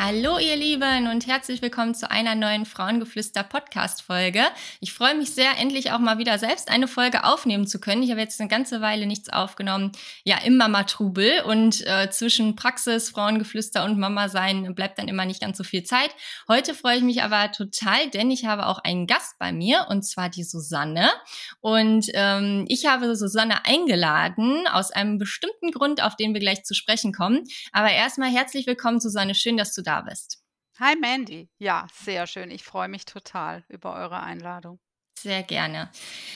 [0.00, 4.44] Hallo ihr Lieben und herzlich willkommen zu einer neuen Frauengeflüster Podcast Folge.
[4.78, 8.04] Ich freue mich sehr, endlich auch mal wieder selbst eine Folge aufnehmen zu können.
[8.04, 9.90] Ich habe jetzt eine ganze Weile nichts aufgenommen.
[10.22, 15.24] Ja, im Mama Trubel und äh, zwischen Praxis, Frauengeflüster und Mama sein bleibt dann immer
[15.24, 16.10] nicht ganz so viel Zeit.
[16.46, 20.04] Heute freue ich mich aber total, denn ich habe auch einen Gast bei mir und
[20.04, 21.10] zwar die Susanne.
[21.58, 26.74] Und ähm, ich habe Susanne eingeladen aus einem bestimmten Grund, auf den wir gleich zu
[26.74, 27.42] sprechen kommen.
[27.72, 29.34] Aber erstmal herzlich willkommen, Susanne.
[29.34, 30.38] Schön, dass du da bist.
[30.78, 31.48] Hi Mandy.
[31.58, 32.50] Ja, sehr schön.
[32.50, 34.78] Ich freue mich total über eure Einladung.
[35.18, 35.90] Sehr gerne.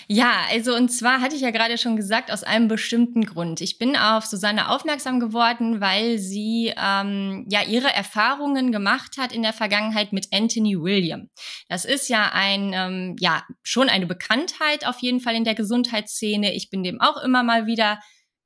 [0.09, 3.61] Ja, also und zwar hatte ich ja gerade schon gesagt, aus einem bestimmten Grund.
[3.61, 9.43] Ich bin auf Susanne aufmerksam geworden, weil sie ähm, ja ihre Erfahrungen gemacht hat in
[9.43, 11.31] der Vergangenheit mit Anthony William.
[11.69, 16.53] Das ist ja ein, ähm, ja, schon eine Bekanntheit auf jeden Fall in der Gesundheitsszene.
[16.53, 18.01] Ich bin dem auch immer mal wieder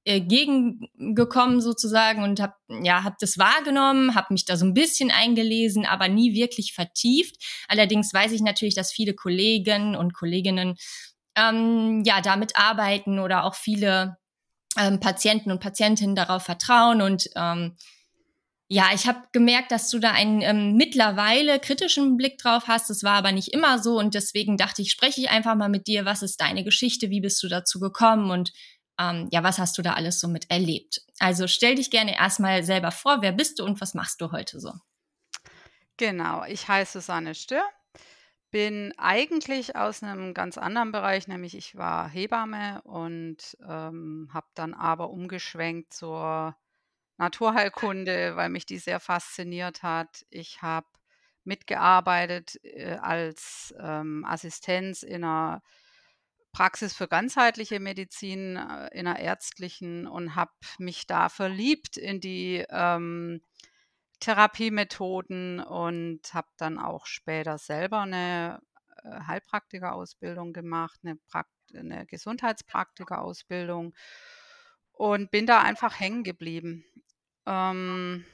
[0.07, 5.85] gegengekommen sozusagen und habe ja hab das wahrgenommen, habe mich da so ein bisschen eingelesen,
[5.85, 7.37] aber nie wirklich vertieft.
[7.69, 10.77] Allerdings weiß ich natürlich, dass viele Kollegen und Kolleginnen
[11.37, 14.17] ähm, ja damit arbeiten oder auch viele
[14.79, 17.77] ähm, Patienten und Patientinnen darauf vertrauen und ähm,
[18.69, 22.91] ja, ich habe gemerkt, dass du da einen ähm, mittlerweile kritischen Blick drauf hast.
[22.91, 25.87] Das war aber nicht immer so und deswegen dachte ich, spreche ich einfach mal mit
[25.87, 26.05] dir.
[26.05, 27.09] Was ist deine Geschichte?
[27.09, 28.31] Wie bist du dazu gekommen?
[28.33, 28.53] Und
[28.99, 31.03] ähm, ja, was hast du da alles so mit erlebt?
[31.19, 34.61] Also stell dich gerne erstmal selber vor, wer bist du und was machst du heute
[34.61, 34.73] so?
[35.97, 37.65] Genau, ich heiße Susanne Stör,
[38.51, 44.75] bin eigentlich aus einem ganz anderen Bereich, nämlich ich war Hebamme und ähm, habe dann
[44.75, 46.57] aber umgeschwenkt zur
[47.19, 50.27] Naturheilkunde, weil mich die sehr fasziniert hat.
[50.29, 50.87] Ich habe
[51.45, 55.63] mitgearbeitet äh, als ähm, Assistenz in einer
[56.57, 62.65] Praxis für ganzheitliche Medizin äh, in einer ärztlichen und habe mich da verliebt in die
[62.71, 63.43] ähm,
[64.21, 68.63] Therapiemethoden und habe dann auch später selber eine
[69.05, 71.19] äh, Heilpraktikerausbildung gemacht, eine,
[71.75, 73.95] eine Gesundheitspraktikerausbildung
[74.93, 76.87] und bin da einfach hängen geblieben.
[77.45, 78.25] Ähm,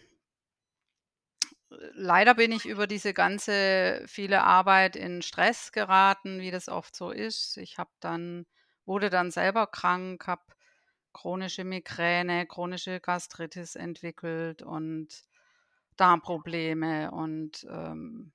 [1.94, 7.10] leider bin ich über diese ganze viele Arbeit in Stress geraten, wie das oft so
[7.10, 7.56] ist.
[7.58, 8.46] Ich habe dann
[8.84, 10.42] wurde dann selber krank, habe
[11.12, 15.08] chronische Migräne, chronische Gastritis entwickelt und
[15.96, 18.32] Darmprobleme und ähm,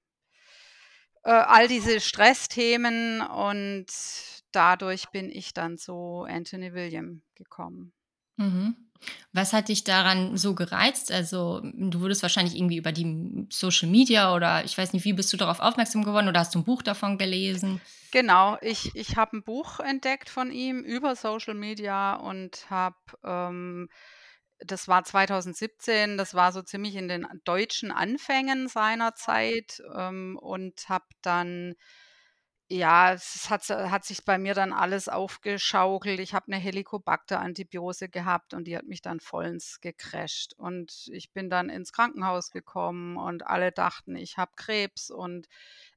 [1.23, 3.87] äh, all diese Stressthemen und
[4.51, 7.93] dadurch bin ich dann zu Anthony William gekommen.
[8.37, 8.86] Mhm.
[9.33, 11.11] Was hat dich daran so gereizt?
[11.11, 15.31] Also, du wurdest wahrscheinlich irgendwie über die Social Media oder ich weiß nicht, wie bist
[15.33, 17.81] du darauf aufmerksam geworden oder hast du ein Buch davon gelesen?
[18.11, 23.89] Genau, ich, ich habe ein Buch entdeckt von ihm über Social Media und habe, ähm,
[24.59, 30.87] das war 2017, das war so ziemlich in den deutschen Anfängen seiner Zeit ähm, und
[30.89, 31.75] habe dann
[32.69, 36.19] ja, es hat hat sich bei mir dann alles aufgeschaukelt.
[36.19, 40.53] Ich habe eine Helicobacter-Antibiose gehabt und die hat mich dann vollends gecrasht.
[40.57, 45.47] Und ich bin dann ins Krankenhaus gekommen und alle dachten, ich habe Krebs und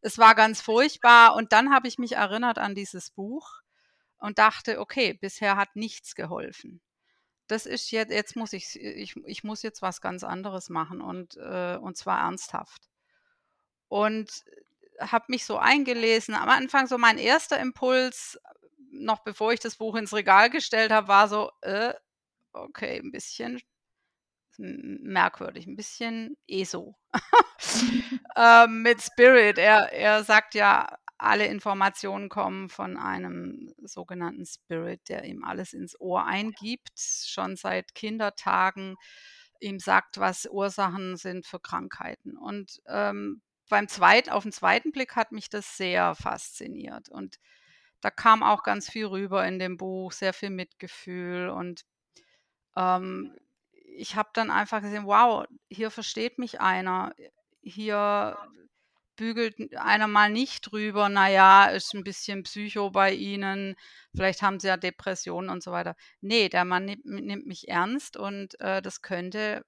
[0.01, 1.35] es war ganz furchtbar.
[1.35, 3.63] Und dann habe ich mich erinnert an dieses Buch
[4.19, 6.81] und dachte, okay, bisher hat nichts geholfen.
[7.49, 11.37] Das ist jetzt, jetzt muss ich, ich, ich muss jetzt was ganz anderes machen und,
[11.37, 12.89] äh, und zwar ernsthaft.
[13.89, 14.45] Und
[15.01, 16.35] habe mich so eingelesen.
[16.35, 18.39] Am Anfang so mein erster Impuls,
[18.91, 21.95] noch bevor ich das Buch ins Regal gestellt habe, war so, äh,
[22.53, 23.61] okay, ein bisschen
[24.59, 26.97] merkwürdig, ein bisschen ESO.
[28.37, 29.59] ähm, mit Spirit.
[29.59, 30.87] Er, er sagt ja,
[31.17, 37.95] alle Informationen kommen von einem sogenannten Spirit, der ihm alles ins Ohr eingibt, schon seit
[37.95, 38.97] Kindertagen
[39.61, 42.37] ihm sagt, was Ursachen sind für Krankheiten.
[42.37, 47.09] Und ähm, beim zweiten, auf den zweiten Blick hat mich das sehr fasziniert.
[47.09, 47.39] Und
[48.01, 51.49] da kam auch ganz viel rüber in dem Buch, sehr viel Mitgefühl.
[51.49, 51.85] Und
[52.77, 53.37] ähm,
[53.97, 57.15] ich habe dann einfach gesehen, wow, hier versteht mich einer.
[57.63, 58.39] Hier
[59.21, 63.77] bügelt einer mal nicht drüber, naja, ist ein bisschen Psycho bei Ihnen,
[64.15, 65.95] vielleicht haben Sie ja Depressionen und so weiter.
[66.23, 69.63] Ne, der Mann nimmt nimmt mich ernst und, äh, das könnte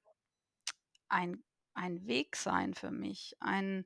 [1.09, 1.45] ein
[1.75, 3.85] ein Weg sein für mich, ein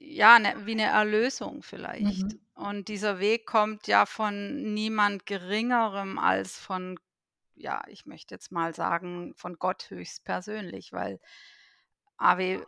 [0.00, 2.22] ja, 'ne wie eine Erlösung vielleicht.
[2.22, 2.40] Mhm.
[2.54, 6.98] Und dieser Weg kommt ja von niemand Geringerem als von
[7.54, 11.18] ja, ich möchte jetzt mal sagen, von Gott höchstpersönlich, weil
[12.18, 12.60] AW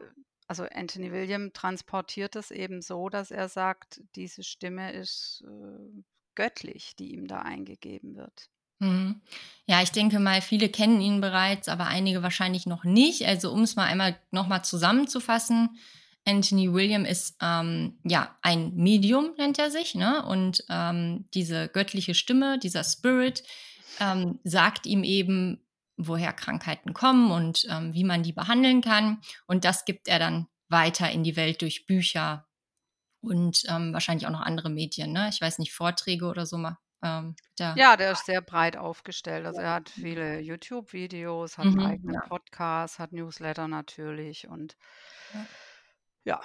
[0.48, 6.02] also Anthony William transportiert es eben so, dass er sagt, diese Stimme ist, äh,
[6.34, 8.50] göttlich, die ihm da eingegeben wird.
[8.80, 9.20] Mhm.
[9.66, 13.26] Ja, ich denke mal, viele kennen ihn bereits, aber einige wahrscheinlich noch nicht.
[13.26, 15.78] Also, um es mal einmal noch mal zusammenzufassen,
[16.26, 20.24] Anthony William ist, ähm, ja, ein Medium nennt er sich, ne?
[20.26, 23.42] Und, ähm, diese göttliche Stimme, dieser Spirit,
[24.00, 25.64] ähm, sagt ihm eben,
[25.96, 29.20] woher Krankheiten kommen und, ähm, wie man die behandeln kann.
[29.46, 32.46] Und das gibt er dann weiter in die Welt durch Bücher
[33.22, 35.28] und, ähm, wahrscheinlich auch noch andere Medien, ne?
[35.30, 37.34] Ich weiß nicht, Vorträge oder so ma ähm,
[37.76, 39.46] Ja, der ist sehr breit aufgestellt.
[39.46, 44.76] Also, er hat viele YouTube-Videos, hat mhm, eigenen ja, Podcast, hat Newsletter natürlich und
[45.34, 45.46] ja.
[46.24, 46.40] Ja,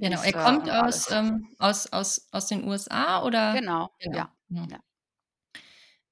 [0.00, 0.22] Genau.
[0.22, 3.62] Er ist, äh, kommt an aus, ähm aus aus aus den USA oder?
[3.62, 4.18] Genau, Genau.
[4.18, 4.68] ja, Mhm.
[4.68, 4.80] ja.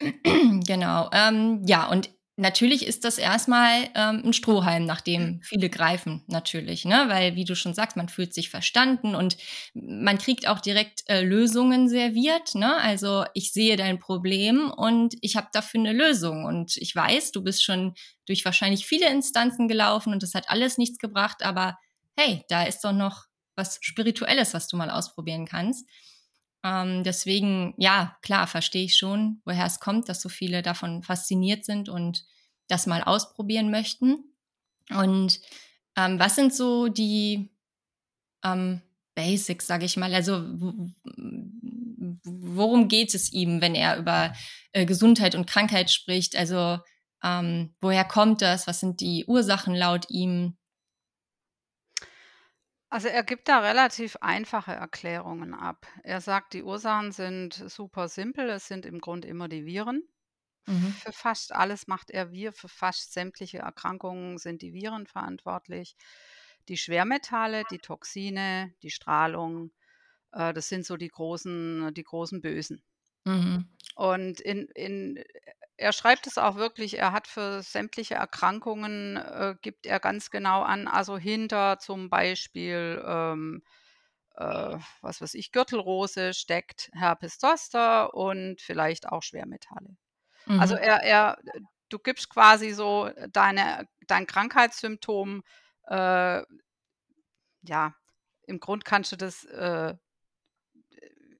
[0.67, 1.11] Genau.
[1.13, 5.33] Ähm, ja, und natürlich ist das erstmal ähm, 'n Strohhalm, nach Mhm.
[5.33, 7.05] dem viele greifen natürlich, ne?
[7.09, 9.37] Weil, wie du schon sagst, man fühlt sich verstanden und
[9.75, 12.77] man kriegt auch direkt, äh, Lösungen serviert, ne?
[12.79, 17.43] Also, ich sehe dein Problem und ich habe dafür 'ne Lösung und ich weiß, du
[17.43, 17.95] bist schon
[18.27, 21.77] durch wahrscheinlich viele Instanzen gelaufen und das hat alles nichts gebracht, aber
[22.17, 23.27] hey, da ist doch noch
[23.57, 25.87] was Spirituelles, was du mal ausprobieren kannst.
[26.65, 31.65] Ähm, deswegen, ja, klar, verstehe ich schon, woher es kommt, dass so viele davon fasziniert
[31.65, 32.25] sind und
[32.69, 34.25] das mal ausprobieren möchten.
[34.91, 35.41] Und
[35.97, 37.51] ähm, was sind so die
[38.45, 38.81] ähm,
[39.15, 40.15] Basics, sage ich mal?
[40.15, 40.43] Also
[42.25, 44.33] worum geht es ihm, wenn er über
[44.73, 46.37] äh, Gesundheit und Krankheit spricht?
[46.37, 46.79] Also
[47.23, 48.67] ähm, woher kommt das?
[48.67, 50.57] Was sind die Ursachen laut ihm?
[52.93, 55.87] Also, er gibt da relativ einfache Erklärungen ab.
[56.03, 58.51] Er sagt, die Ursachen sind super simpel.
[58.51, 60.03] Es sind im Grunde immer die Viren.
[60.67, 61.03] Mhm.
[61.03, 65.97] Für fast alles macht er wir für fast sämtliche Erkrankungen sind die Viren verantwortlich.
[66.69, 69.73] Die Schwermetalle, die Toxine, die Strahlung,
[70.33, 72.83] äh, das sind so die großen die großen Bösen.
[73.27, 73.73] Mhm.
[73.95, 75.23] Und in in
[75.77, 80.63] er schreibt es auch wirklich, er hat für sämtliche Erkrankungen, äh, gibt er ganz genau
[80.63, 83.63] an, also hinter zum Beispiel, ähm,
[84.37, 89.97] äh, was weiß ich, Gürtelrose steckt Herpes Zoster und vielleicht auch Schwermetalle.
[90.57, 90.77] Also, Mhm.
[90.77, 91.39] er er
[91.91, 95.43] du gibst quasi so deine dein Krankheitssymptom,
[95.89, 96.43] äh,
[97.63, 97.95] ja,
[98.47, 99.95] im Grund kannst du das, äh,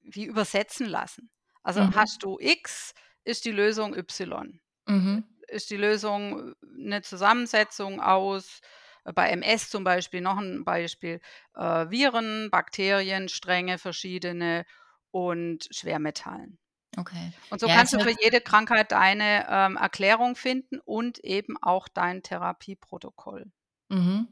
[0.03, 1.29] wie übersetzen lassen.
[1.63, 1.93] Also, Mhm.
[1.93, 2.93] hast du X,
[3.23, 4.59] ist die Lösung Y.
[4.87, 5.23] Mhm.
[5.49, 8.61] Ist die Lösung 'ne Zusammensetzung aus
[9.05, 11.21] äh, bei MS zum Beispiel, noch 'n Beispiel,
[11.55, 14.65] äh, Viren, Bakterien, Stränge verschiedene
[15.11, 16.59] und Schwermetallen.
[16.97, 17.33] Okay.
[17.49, 21.87] Und so Ja, kannst du für jede Krankheit deine, ähm, Erklärung finden und eben auch
[21.89, 23.51] dein Therapieprotokoll.
[23.89, 24.27] Mhm.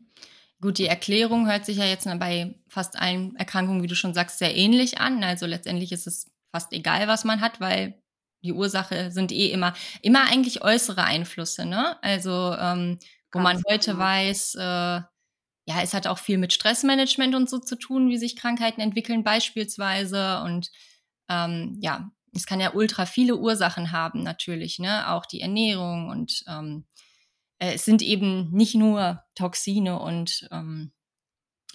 [0.61, 4.37] Gut, die Erklärung hört sich ja jetzt bei fast allen Erkrankungen, wie du schon sagst,
[4.39, 5.23] sehr ähnlich an.
[5.23, 8.01] Also letztendlich ist es fast egal, was man hat, weil
[8.43, 12.01] die Ursache sind eh immer immer eigentlich äußere Einflüsse, ne?
[12.03, 12.99] Also, ähm,
[13.31, 14.03] wo man heute genau.
[14.03, 15.01] weiß, äh,
[15.65, 19.23] ja, es hat auch viel mit Stressmanagement und so zu tun, wie sich Krankheiten entwickeln
[19.23, 20.41] beispielsweise.
[20.41, 20.71] Und
[21.29, 25.09] ähm, ja, es kann ja ultra viele Ursachen haben natürlich, ne?
[25.09, 26.85] Auch die Ernährung und ähm,
[27.59, 30.91] äh, es sind eben nicht nur Toxine und ähm,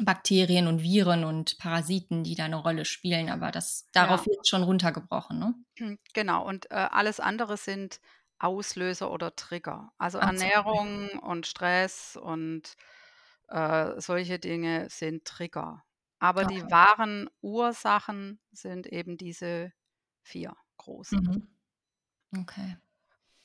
[0.00, 4.46] Bakterien und Viren und Parasiten, die da eine Rolle spielen, aber das Ja, darauf wird
[4.48, 5.54] schon runtergebrochen, ne?
[6.14, 6.46] genau.
[6.46, 8.00] Und, äh, alles andere sind
[8.38, 9.92] Auslöser oder Trigger.
[9.98, 10.50] Also, Ach so.
[10.70, 12.74] Ernährung und Stress und,
[13.48, 15.84] äh, solche Dinge sind Trigger.
[16.18, 16.70] Aber die Okay.
[16.70, 19.72] wahren Ursachen sind eben diese
[20.22, 21.20] 4 großen.
[21.20, 21.48] Mhm.
[22.38, 22.76] Okay.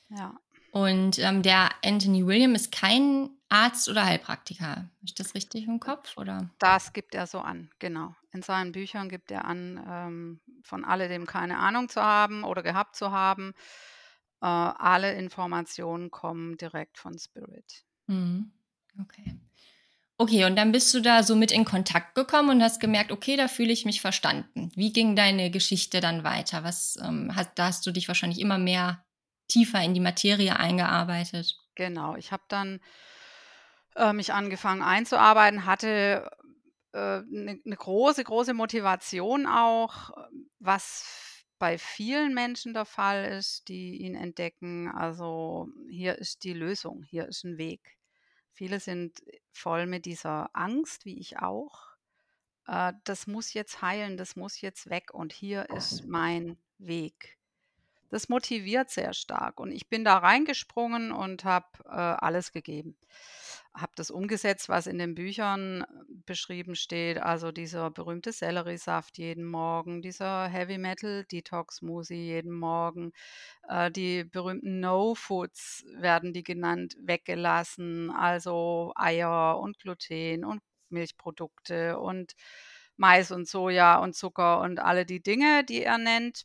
[0.08, 0.40] Ja.
[0.70, 4.66] Und, ähm, der Anthony William ist kein Arzt oder Heilpraktiker.
[4.76, 6.50] Habe ich das richtig im Kopf, oder?
[6.58, 8.14] Das gibt er so an, genau.
[8.30, 12.94] In seinen Büchern gibt er an, ähm, von alledem keine Ahnung zu haben oder gehabt
[12.96, 13.52] zu haben.
[14.40, 17.84] Äh, alle Informationen kommen direkt von Spirit.
[18.08, 18.52] Mhm.
[19.00, 19.34] Okay.
[20.18, 23.36] Okay, und dann bist du da so mit in Kontakt gekommen und hast gemerkt: „Okay,
[23.36, 26.64] da fühle ich mich verstanden.“ Wie ging deine Geschichte dann weiter?
[26.64, 29.04] Was, ähm, hast da hast du dich wahrscheinlich immer mehr
[29.48, 31.58] tiefer in die Materie eingearbeitet?
[31.74, 32.80] Genau, ich habe dann,
[33.96, 36.30] äh, mich angefangen einzuarbeiten, hatte
[36.92, 40.10] äh, 'ne große, große Motivation auch,
[40.60, 44.90] was bei vielen Menschen der Fall ist, die ihn entdecken.
[44.90, 47.98] Also, hier ist die Lösung, hier ist 'n Weg.
[48.54, 49.20] Viele sind
[49.52, 51.88] voll mit dieser Angst, wie ich auch.
[52.68, 57.38] Äh, das muss jetzt heilen, das muss jetzt weg und hier ist mein Weg.
[58.12, 62.94] Das motiviert sehr stark und ich bin da reingesprungen und habe, äh, alles gegeben.
[63.74, 65.82] Habe das umgesetzt, was in den Büchern
[66.26, 73.12] beschrieben steht, also dieser berühmte Selleriesaft jeden Morgen, dieser Heavy Metal Detox Smoothie jeden Morgen,
[73.66, 81.98] äh, die berühmten No Foods werden die genannt, weggelassen, also Eier und Gluten und Milchprodukte
[81.98, 82.34] und
[82.98, 86.44] Mais und Soja und Zucker und alle die Dinge, die er nennt.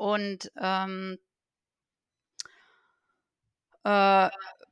[0.00, 1.18] Und, ähm
[3.84, 4.30] äh,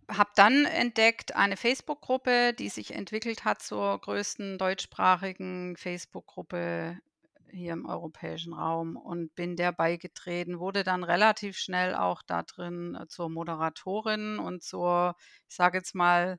[0.09, 6.99] habe dann entdeckt eine Facebook-Gruppe, die sich entwickelt hat zur größten deutschsprachigen Facebook-Gruppe
[7.51, 12.95] hier im europäischen Raum und bin der beigetreten, wurde dann relativ schnell auch da drin
[13.01, 15.15] äh, zur Moderatorin und zur,
[15.49, 16.39] ich sage jetzt mal,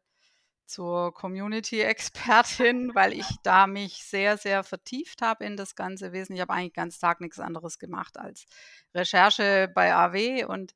[0.65, 6.35] zur Community-Expertin, weil ich da mich sehr, sehr vertieft habe in das ganze Wesen.
[6.35, 8.45] Ich habe eigentlich ganz Tag nichts anderes gemacht als
[8.93, 10.73] Recherche bei AW und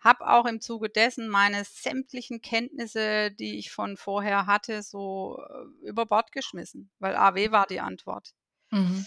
[0.00, 5.88] habe auch im Zuge dessen meine sämtlichen Kenntnisse, die ich von vorher hatte, so, äh,
[5.88, 8.32] über Bord geschmissen, weil AW war die Antwort.
[8.70, 9.04] Mhm.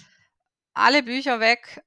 [0.74, 1.84] Alle Bücher weg,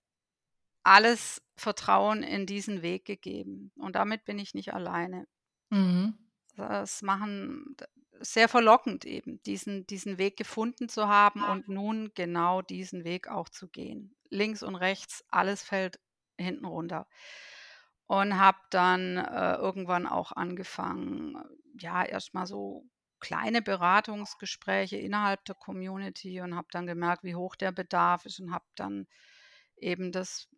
[0.83, 5.27] alles Vertrauen in diesen Weg gegeben und damit bin ich nicht alleine.
[5.71, 6.19] Mhm.
[6.57, 7.77] Das machen
[8.21, 13.49] sehr verlockend eben, diesen diesen Weg gefunden zu haben und nun genau diesen Weg auch
[13.49, 14.15] zu gehen.
[14.31, 16.01] Links und rechts, alles fällt
[16.39, 17.07] hinten runter.
[18.07, 21.37] Und habe dann, äh, irgendwann auch angefangen,
[21.79, 22.85] ja, erst mal so
[23.19, 28.53] kleine Beratungsgespräche innerhalb der Community und habe dann gemerkt, wie hoch der Bedarf ist und
[28.53, 29.07] habe dann
[29.77, 30.49] eben das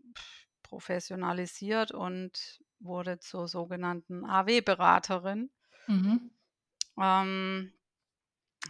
[0.63, 5.51] professionalisiert und wurde zur sogenannten AW-Beraterin.
[5.87, 6.31] Mhm.
[7.01, 7.73] Ähm,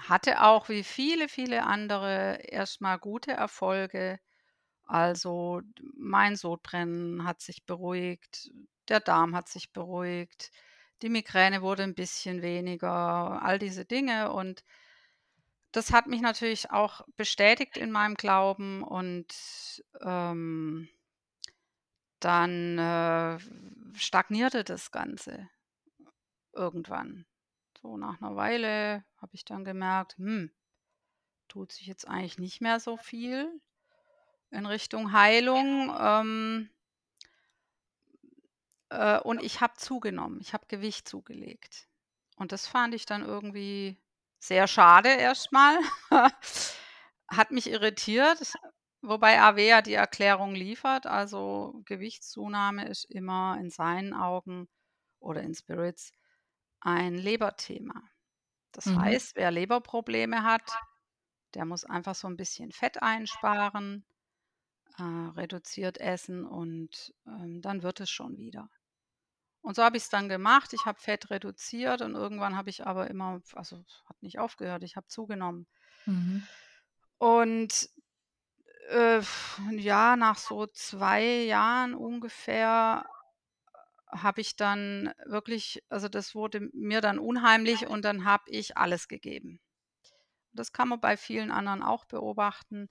[0.08, 4.20] hatte auch wie viele, viele andere erst mal gute Erfolge.
[4.87, 5.62] Also,
[5.97, 8.50] mein Sodbrennen hat sich beruhigt,
[8.88, 10.50] der Darm hat sich beruhigt,
[11.02, 14.62] die Migräne wurde 'n bisschen weniger, all diese Dinge und
[15.75, 19.26] das hat mich natürlich auch bestätigt in meinem Glauben und,
[20.00, 20.88] ähm
[22.23, 23.38] dann, äh,
[23.94, 25.49] stagnierte das Ganze
[26.54, 27.25] irgendwann.
[27.82, 30.50] So nach 'ner Weile habe ich dann gemerkt: „Hm,
[31.49, 33.61] tut sich jetzt eigentlich nicht mehr so viel
[34.50, 36.70] in Richtung Heilung“, ähm
[38.90, 40.40] äh, und ich habe zugenommen.
[40.40, 41.88] Ich habe Gewicht zugelegt.
[42.37, 43.99] Und das fand ich dann irgendwie
[44.38, 45.78] sehr schade erst mal.
[47.28, 48.40] Hat mich irritiert,
[49.02, 51.06] wobei AW ja die Erklärung liefert.
[51.06, 54.68] Also, Gewichtszunahme ist immer in seinen Augen
[55.20, 56.12] oder in Spirits
[56.80, 58.02] ein Leberthema.
[58.73, 59.18] Das Mhm.
[59.18, 60.82] heißt, wer Leberprobleme hat,
[61.54, 64.06] der muss einfach so 'n bisschen Fett einsparen,
[64.99, 68.70] äh, reduziert essen und, ähm, dann wird es schon wieder.
[69.62, 70.73] Und so habe ich's dann gemacht.
[70.75, 74.85] Ich habe Fett reduziert und irgendwann habe ich aber immer also, es hat nicht aufgehört,
[74.85, 75.66] ich habe zugenommen.
[76.06, 76.49] Mhm.
[77.20, 77.90] Und,
[78.90, 79.23] äh,
[79.73, 83.06] ja, nach so 2 Jahren ungefähr
[84.10, 89.08] habe ich dann wirklich also, das wurde mir dann unheimlich und dann habe ich alles
[89.08, 89.60] gegeben.
[90.52, 92.88] Das kann man bei vielen anderen auch beobachten.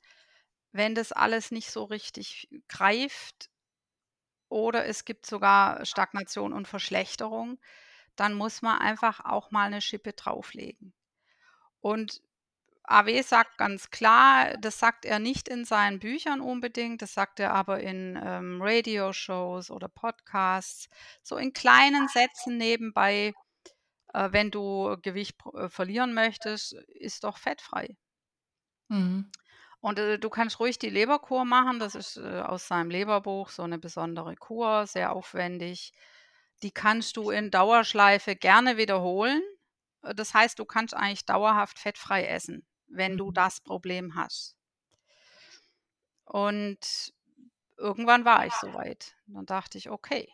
[0.74, 3.48] Wenn das alles nicht so richtig greift
[4.52, 7.60] oder es gibt sogar Stagnation und Verschlechterung,
[8.16, 10.94] dann muss man einfach auch mal 'ne Schippe drauflegen.
[11.82, 12.22] Und
[12.90, 17.54] AW sagt ganz klar das sagt er nicht in seinen Büchern unbedingt, das sagt er
[17.54, 20.88] aber in, ähm, Radioshows oder Podcasts,
[21.22, 23.34] so in kleinen Sätzen nebenbei:
[24.14, 27.96] „Äh, wenn du Gewicht äh, verlieren möchtest, iss doch fettfrei.“
[28.90, 29.32] Mhm.
[29.82, 31.80] Und, äh, du kannst ruhig die Leberkur machen.
[31.80, 35.94] Das ist, äh, aus seinem Leberbuch so 'ne besondere Kur, sehr aufwendig.
[36.64, 39.42] Die kannst du in Dauerschleife gerne wiederholen.
[40.04, 43.34] Äh, das heißt, du kannst eigentlich dauerhaft fettfrei essen, wenn du Mhm.
[43.34, 44.54] das Problem hast.
[46.28, 47.14] Und
[47.78, 49.16] irgendwann war ich so weit.
[49.28, 50.30] Dann dachte ich: „Okay“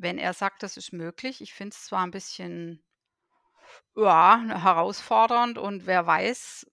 [0.00, 2.82] wenn er sagt, das ist möglich ich finde es zwar 'n bisschen
[3.96, 6.66] ja, herausfordernd und wer weiß,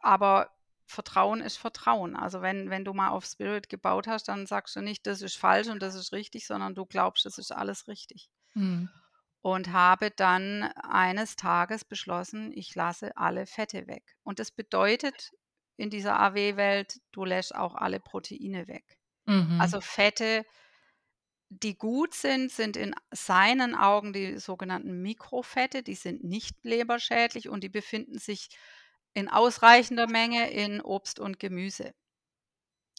[0.00, 0.50] aber
[0.86, 2.16] Vertrauen ist Vertrauen.
[2.16, 5.36] Also, wenn wenn du mal auf Spirit gebaut hast, dann sagst du nicht: „Das ist
[5.36, 8.28] falsch und das ist richtig“, sondern du glaubst, das ist alles richtig.
[8.54, 9.01] Mhm.
[9.42, 14.16] Und habe dann eines Tages beschlossen, ich lasse alle Fette weg.
[14.22, 15.32] Und das bedeutet
[15.76, 18.98] in dieser AW-Welt, du lässt auch alle Proteine weg.
[19.26, 19.60] Mhm.
[19.60, 20.44] Also Fette,
[21.48, 27.64] die gut sind, sind in seinen Augen die sogenannten Mikrofette, die sind nicht leberschädlich und
[27.64, 28.48] die befinden sich
[29.12, 31.86] in ausreichender Menge in Obst und Gemüse.
[31.86, 31.92] Mhm.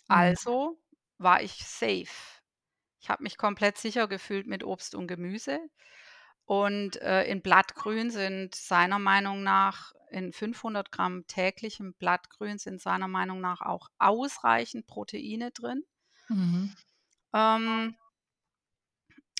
[0.07, 0.77] Also
[1.17, 2.41] war ich safe.
[2.99, 5.59] Ich habe mich komplett sicher gefühlt mit Obst und Gemüse.
[6.45, 13.07] Und äh, in Blattgrün sind seiner Meinung nach, in 500 Gramm täglichem Blattgrün sind seiner
[13.07, 15.83] Meinung nach auch ausreichend Proteine drin.
[16.27, 16.75] Mhm.
[17.33, 17.95] Ähm,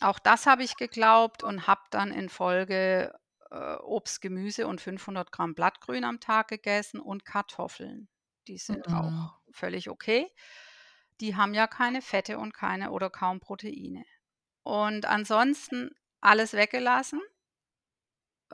[0.01, 3.13] auch das habe ich geglaubt und habe dann in Folge
[3.51, 8.07] äh, Obst, Gemüse und 500 Gramm Blattgrün am Tag gegessen und Kartoffeln.
[8.47, 8.93] Die sind Mhm.
[8.95, 10.27] auch völlig okay.
[11.21, 14.03] Die haben ja keine Fette und keine oder kaum Proteine.
[14.63, 15.91] Und ansonsten
[16.23, 17.21] alles weggelassen.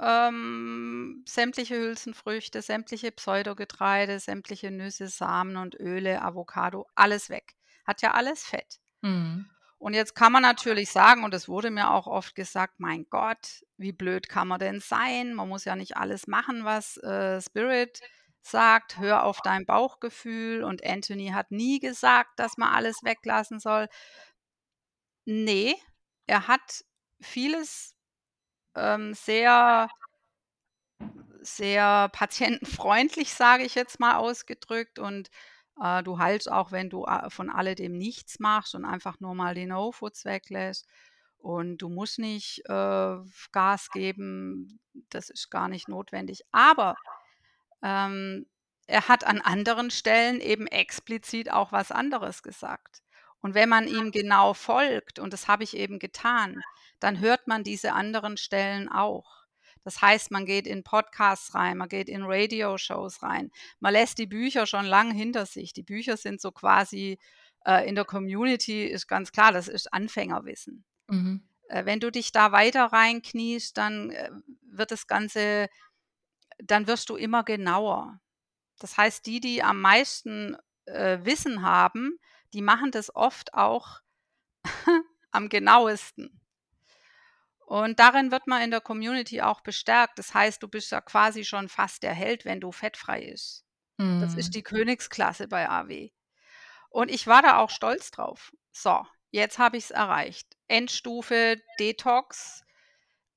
[0.01, 7.55] Ähm, sämtliche Hülsenfrüchte, sämtliche Pseudogetreide, sämtliche Nüsse, Samen und Öle, Avocado, alles weg.
[7.85, 8.79] Hat ja alles Fett.
[9.01, 9.49] Mhm.
[9.77, 13.63] Und jetzt kann man natürlich sagen, und es wurde mir auch oft gesagt, mein Gott,
[13.77, 15.33] wie blöd kann man denn sein?
[15.33, 18.01] Man muss ja nicht alles machen, was äh, Spirit
[18.41, 18.97] sagt.
[18.97, 20.63] Hör auf dein Bauchgefühl.
[20.63, 23.88] Und Anthony hat nie gesagt, dass man alles weglassen soll.
[25.25, 25.75] Nee,
[26.27, 26.83] er hat
[27.21, 27.95] vieles
[28.75, 29.89] ähm, sehr,
[31.41, 34.99] sehr patientenfreundlich, sage ich jetzt mal ausgedrückt.
[34.99, 35.29] Und
[35.81, 39.55] äh, du heilst auch, wenn du äh, von alledem nichts machst und einfach nur mal
[39.55, 40.88] die No-Foods weglässt.
[41.38, 43.17] Und du musst nicht äh,
[43.51, 46.43] Gas geben, das ist gar nicht notwendig.
[46.51, 46.97] Aber
[47.81, 48.45] ähm,
[48.88, 53.03] er hat an anderen Stellen eben explizit auch was anderes gesagt.
[53.39, 56.61] Und wenn man ihm genau folgt, und das habe ich eben getan,
[57.00, 59.39] dann hört man diese anderen Stellen auch.
[59.84, 64.27] Das heißt, man geht in Podcasts rein, man geht in Radioshows rein, man lässt die
[64.27, 65.74] Bücher schon lang hinter sich.
[65.74, 67.18] Die Bücher sind so quasi
[67.65, 70.83] äh, in der Community, ist ganz klar, das ist Anfängerwissen.
[71.07, 71.44] Mhm.
[71.70, 74.31] Äh, wenn du dich da weiter reinkniest, dann äh,
[74.64, 75.70] wird das Ganze,
[76.57, 78.20] dann wirst du immer genauer.
[78.79, 82.20] Das heißt, die, die am meisten äh, Wissen haben,
[82.53, 84.01] die machen das oft auch
[85.31, 86.42] am genauesten.
[87.70, 90.18] Und darin wird man in der Community auch bestärkt.
[90.18, 93.64] Das heißt, du bist ja quasi schon fast der Held, wenn du fettfrei ist.
[93.98, 94.51] Das ist Mhm.
[94.53, 96.10] die Königsklasse bei AW.
[96.90, 98.51] Und ich war da auch stolz drauf.
[98.72, 100.58] So, jetzt habe ich es erreicht.
[100.68, 102.64] Endstufe Detox.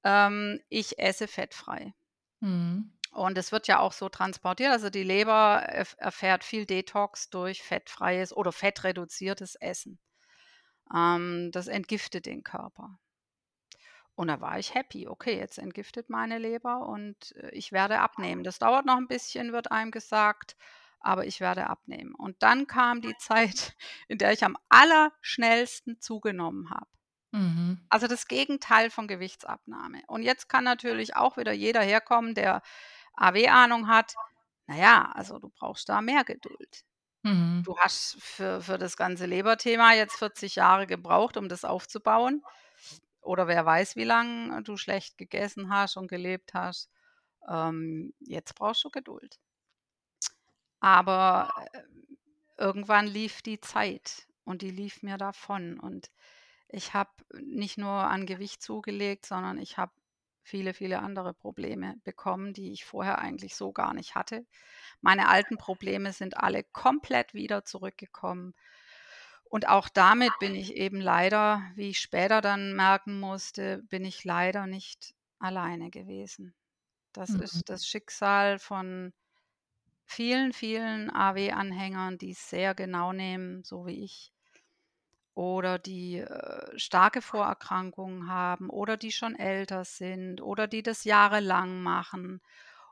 [0.03, 1.92] Ähm, ich esse fettfrei.
[2.40, 2.90] Mhm.
[3.11, 4.73] Und es wird ja auch so transportiert.
[4.73, 9.99] Also die Leber erf- erfährt viel Detox durch fettfreies oder fettreduziertes Essen.
[10.95, 12.99] Ähm, das entgiftet den Körper.
[14.14, 15.09] Und da war ich happy.
[15.09, 18.44] Okay, jetzt entgiftet meine Leber und äh, ich werde abnehmen.
[18.44, 20.57] Das dauert noch ein bisschen, wird einem gesagt,
[21.01, 22.14] aber ich werde abnehmen.
[22.14, 23.75] Und dann kam die Zeit,
[24.09, 26.87] in der ich am allerschnellsten zugenommen habe.
[27.33, 27.81] Mhm.
[27.88, 30.03] Also das Gegenteil von Gewichtsabnahme.
[30.07, 32.62] Und jetzt kann natürlich auch wieder jeder herkommen, der
[33.14, 34.14] AW-Ahnung hat.
[34.66, 36.85] Naja, also du brauchst da mehr Geduld.
[37.22, 37.62] Mhm.
[37.64, 42.42] Du hast für, für das ganze Leberthema jetzt 40 Jahre gebraucht, um das aufzubauen.
[43.22, 46.90] Oder wer weiß, wie lange du schlecht gegessen hast und gelebt hast.
[47.48, 49.38] Ähm, jetzt brauchst du Geduld.
[50.80, 51.82] Aber äh,
[52.58, 55.78] irgendwann lief die Zeit und die lief mir davon.
[55.78, 56.11] Und
[56.68, 59.92] ich habe nicht nur an Gewicht zugelegt, sondern ich habe
[60.42, 64.44] viele, viele andere Probleme bekommen, die ich vorher eigentlich so gar nicht hatte.
[65.00, 68.54] Meine alten Probleme sind alle komplett wieder zurückgekommen.
[69.52, 74.24] Und auch damit bin ich eben leider, wie ich später dann merken musste, bin ich
[74.24, 76.54] leider nicht alleine gewesen.
[77.12, 77.36] Das Mhm.
[77.36, 79.12] ist das Schicksal von
[80.06, 84.32] vielen, vielen AW-Anhängern, die es sehr genau nehmen, so wie ich.
[85.34, 91.82] Oder die äh, starke Vorerkrankungen haben oder die schon älter sind oder die das jahrelang
[91.82, 92.42] machen.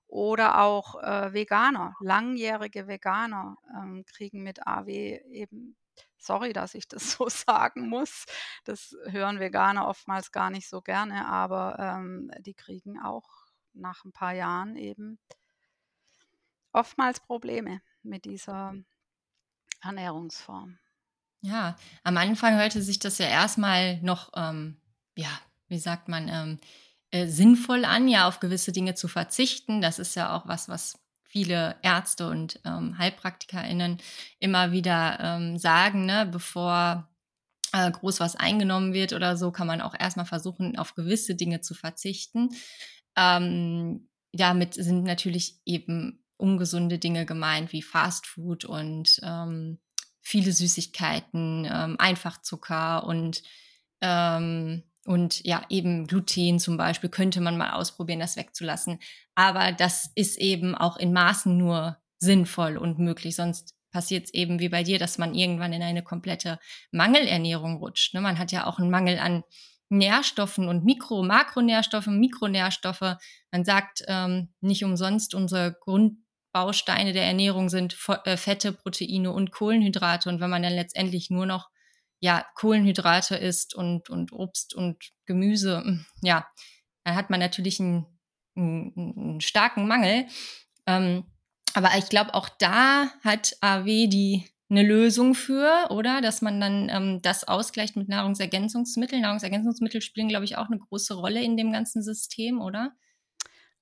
[0.07, 5.77] Oder auch äh, Veganer, langjährige Veganer ähm, kriegen mit AW eben,
[6.19, 8.27] sorry, dass ich das so sagen muss,
[8.65, 13.29] das hören Veganer oftmals gar nicht so gerne, aber ähm, die kriegen auch
[13.73, 15.19] nach ein paar Jahren eben
[16.73, 18.75] oftmals Probleme mit dieser
[19.83, 20.79] Ernährungsform.
[21.43, 24.81] Ja, am Anfang hörte sich das ja erstmal noch, ähm,
[25.17, 25.31] ja,
[25.69, 26.61] wie sagt man, ähm,
[27.11, 29.81] äh, sinnvoll an, ja, auf gewisse Dinge zu verzichten.
[29.81, 30.99] Das ist ja auch was, was
[31.31, 33.99] viele Ärzte und ähm, HeilpraktikerInnen
[34.41, 37.09] immer wieder ähm, sagen, ne, bevor
[37.73, 41.61] äh, groß was eingenommen wird oder so, kann man auch erstmal versuchen, auf gewisse Dinge
[41.61, 42.51] zu verzichten.
[43.17, 49.79] Ähm, damit sind natürlich eben ungesunde Dinge gemeint, wie Fastfood und ähm,
[50.21, 53.43] viele Süßigkeiten, ähm, Einfachzucker und,
[54.01, 58.99] ähm, und ja, eben Gluten zum Beispiel könnte man mal ausprobieren, das wegzulassen.
[59.35, 64.61] Aber das ist eben auch in Maßen nur sinnvoll und möglich, sonst passiert es eben
[64.61, 66.59] wie bei dir, dass man irgendwann in eine komplette
[66.93, 68.15] Mangelernährung rutscht.
[68.15, 68.21] Ne?
[68.21, 69.43] Man hat ja auch einen Mangel an
[69.89, 73.17] Nährstoffen und Mikro-, Makronährstoffe, Mikronährstoffe.
[73.51, 80.29] Man sagt ähm, nicht umsonst, unsere Grundbausteine der Ernährung sind äh, Fette, Proteine und Kohlenhydrate.
[80.29, 81.69] Und wenn man dann letztendlich nur noch
[82.21, 86.47] ja, Kohlenhydrate isst und, und Obst und Gemüse, hm, ja,
[87.05, 88.07] dann hat man natürlich einen,
[88.55, 90.27] einen, einen starken Mangel.
[90.87, 91.25] Ähm,
[91.75, 96.21] aber ich glaube, auch da hat AW die eine Lösung für, oder?
[96.21, 99.23] Dass man dann ähm, das ausgleicht mit Nahrungsergänzungsmitteln.
[99.23, 102.93] Nahrungsergänzungsmittel spielen, glaube ich, auch eine große Rolle in dem ganzen System, oder?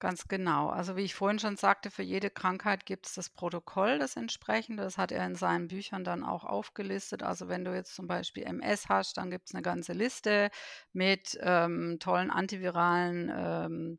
[0.01, 0.69] Ganz genau.
[0.69, 4.85] Also wie ich vorhin schon sagte, für jede Krankheit gibt es das Protokoll, das entsprechende.
[4.85, 7.25] Das hat er in seinen Büchern dann auch aufgelistet.
[7.25, 10.51] Also wenn du jetzt zum Beispiel MS hast, dann gibt es eine ganze Liste
[10.93, 13.99] mit ähm, tollen antiviralen ähm,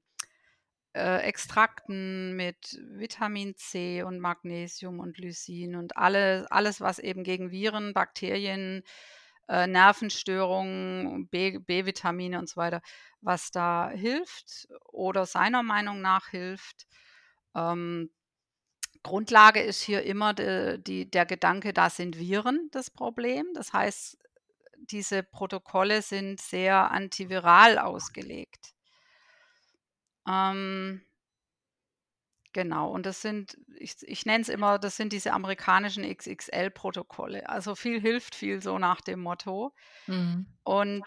[0.96, 7.52] äh, Extrakten mit Vitamin C und Magnesium und Lysin und alle, alles, was eben gegen
[7.52, 8.84] Viren, Bakterien,
[9.50, 12.82] äh, Nervenstörungen, B-Vitamine und so weiter,
[13.22, 16.88] was da hilft oder seiner Meinung nach hilft.
[17.56, 18.12] Ähm,
[19.02, 23.48] Grundlage ist hier immer de, die, der Gedanke, da sind Viren das Problem.
[23.56, 24.18] Das heißt,
[24.78, 28.74] diese Protokolle sind sehr antiviral ausgelegt.
[30.28, 31.02] Ähm,
[32.54, 37.48] genau, und das sind, ich, ich nenne es immer, das sind diese amerikanischen XXL-Protokolle.
[37.50, 39.74] Also viel hilft viel, so nach dem Motto.
[40.08, 40.48] Mhm.
[40.64, 41.04] Und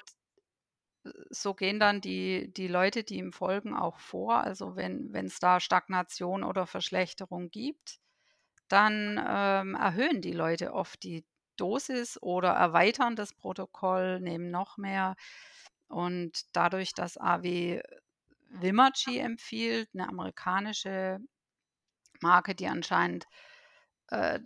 [1.31, 4.37] so gehen dann die, die Leute, die ihm folgen, auch vor.
[4.37, 7.99] Also wenn es da Stagnation oder Verschlechterung gibt,
[8.69, 11.25] dann ähm, erhöhen die Leute oft die
[11.57, 15.17] Dosis oder erweitern das Protokoll, nehmen noch mehr.
[15.89, 17.83] Und dadurch, dass AW
[18.53, 21.19] Vimachi empfiehlt, eine amerikanische
[22.21, 23.27] Marke, die anscheinend
[24.09, 24.39] äh,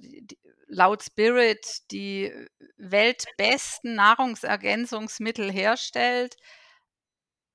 [0.69, 2.33] laut Spirit die
[2.77, 6.37] weltbesten Nahrungsergänzungsmittel herstellt,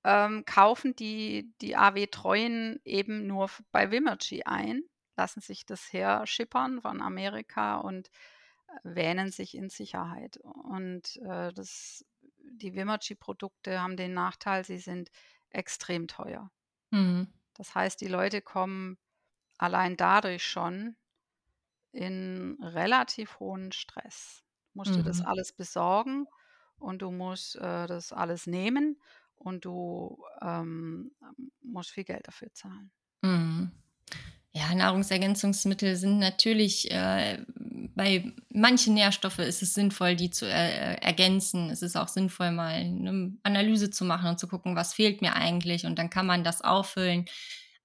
[0.04, 4.84] ähm, kaufen die, die AW-Treuen eben nur bei Vimachi ein,
[5.16, 8.10] lassen sich das herschippern von Amerika und
[8.68, 10.38] äh, wähnen sich in Sicherheit.
[10.38, 12.06] Und äh, das,
[12.40, 15.12] die Vimachi-Produkte haben den Nachteil, sie sind
[15.52, 16.52] extrem teuer.
[16.92, 17.28] Mhm.
[17.56, 18.98] Das heißt, die Leute kommen
[19.58, 20.96] allein dadurch schon
[21.92, 24.44] in relativ hohen Stress.
[24.74, 25.26] Du musst dir das mhm.
[25.26, 26.26] alles besorgen
[26.78, 29.02] und du musst äh, das alles nehmen
[29.36, 31.12] und du ähm,
[31.62, 32.92] musst viel Geld dafür zahlen.
[33.22, 33.72] Mhm.
[34.54, 37.46] Ja, Nahrungsergänzungsmittel sind natürlich, äh,
[37.96, 41.70] bei manchen Nährstoffen ist es sinnvoll, die zu äh, ergänzen.
[41.70, 45.36] Es ist auch sinnvoll, mal eine Analyse zu machen und zu gucken, was fehlt mir
[45.36, 47.26] eigentlich und dann kann man das auffüllen.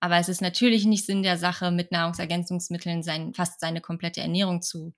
[0.00, 4.62] Aber es ist natürlich nicht Sinn der Sache, mit Nahrungsergänzungsmitteln sein, fast seine komplette Ernährung
[4.62, 4.94] zu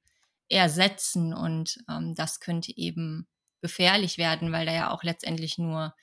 [0.48, 3.26] ersetzen und ähm, das könnte eben
[3.60, 5.94] gefährlich werden, weil da ja auch letztendlich nur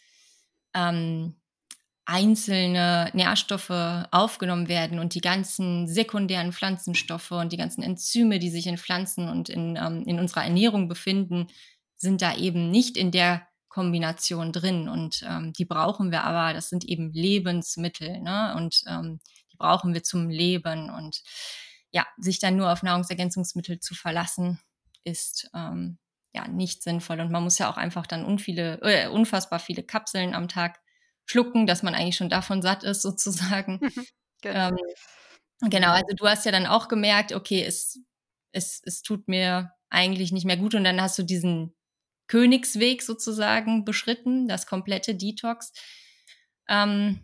[0.74, 1.36] ähm,
[2.06, 8.68] einzelne Nährstoffe aufgenommen werden und die ganzen sekundären Pflanzenstoffe und die ganzen Enzyme, die sich
[8.68, 11.48] in Pflanzen und in, ähm, in unserer Ernährung befinden,
[11.98, 14.88] sind da eben nicht in der Kombination drin.
[14.88, 18.54] Und ähm, die brauchen wir aber, das sind eben Lebensmittel, ne?
[18.56, 19.20] Und ähm,
[19.52, 20.90] die brauchen wir zum Leben.
[20.90, 21.24] Und
[21.92, 24.60] ja, sich dann nur auf Nahrungsergänzungsmittel zu verlassen,
[25.04, 25.98] ist ähm,
[26.34, 27.20] ja nicht sinnvoll.
[27.20, 30.80] Und man muss ja auch einfach dann unviele, äh, unfassbar viele Kapseln am Tag
[31.26, 33.80] schlucken, dass man eigentlich schon davon satt ist, sozusagen.
[34.42, 34.70] genau.
[34.70, 34.78] Ähm,
[35.70, 38.00] genau, also du hast ja dann auch gemerkt, okay, es,
[38.52, 41.76] es, es tut mir eigentlich nicht mehr gut und dann hast du diesen
[42.28, 45.72] Königsweg sozusagen beschritten, das komplette Detox.
[46.68, 47.20] Ähm,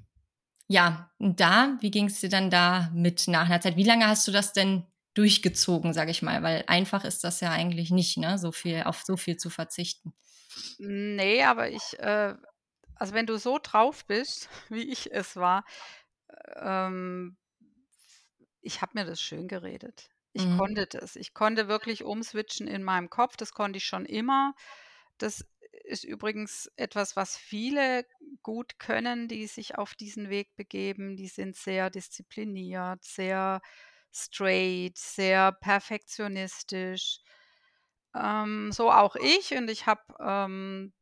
[0.68, 3.76] ja, und da, wie ging es dir dann da mit nach einer Zeit?
[3.76, 4.86] Wie lange hast du das denn
[5.16, 6.44] durchgezogen, sage ich mal?
[6.44, 10.14] Weil einfach ist das ja eigentlich nicht, ne, so viel auf so viel zu verzichten.
[10.80, 12.36] Nee, aber ich äh,
[13.02, 15.66] also wenn du so drauf bist, wie ich es war,
[16.58, 17.38] ähm,
[18.62, 20.10] ich habe mir das schön geredet.
[20.34, 20.50] Ich Mhm.
[20.50, 21.16] konnte das.
[21.16, 23.36] Ich konnte wirklich umswitchen in meinem Kopf.
[23.38, 24.54] Das konnte ich schon immer.
[25.18, 25.46] Das
[25.84, 28.06] ist übrigens etwas, was viele
[28.44, 31.18] gut können, die sich auf diesen Weg begeben.
[31.18, 33.62] Die sind sehr diszipliniert, sehr
[34.14, 37.20] straight, sehr perfektionistisch.
[38.16, 40.94] Ähm, so auch ich und ich habe, ähm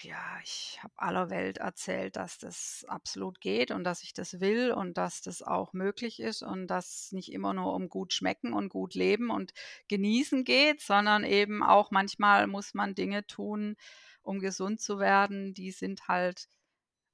[0.00, 4.72] ja, ich habe aller Welt erzählt, dass das absolut geht und dass ich das will
[4.72, 8.68] und dass das auch möglich ist und dass nicht immer nur um gut schmecken und
[8.70, 9.52] gut leben und
[9.88, 13.76] genießen geht, sondern eben auch manchmal muss man Dinge tun,
[14.22, 16.48] um gesund zu werden, die sind halt,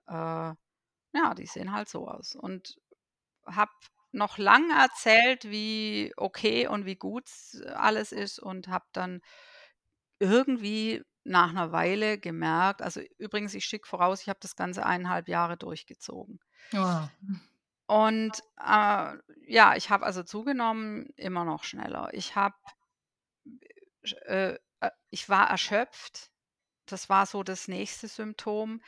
[0.08, 0.54] äh
[1.14, 2.34] ja, die sehen halt so aus.
[2.36, 2.78] Und
[3.46, 3.72] habe
[4.12, 7.30] noch lang erzählt, wie okay und wie gut
[7.74, 9.20] alles ist und habe dann
[10.20, 15.28] irgendwie nach 'ner Weile gemerkt also, übrigens, ich schicke voraus, ich habe das Ganze 1,5
[15.28, 16.38] Jahre durchgezogen.
[16.72, 17.10] Wow.
[17.90, 19.14] Und, äh,
[19.46, 22.10] ja, ich habe also zugenommen, immer noch schneller.
[22.12, 22.54] Ich habe
[24.26, 26.30] äh, äh, ich war erschöpft.
[26.86, 28.82] Das war so das nächste Symptom.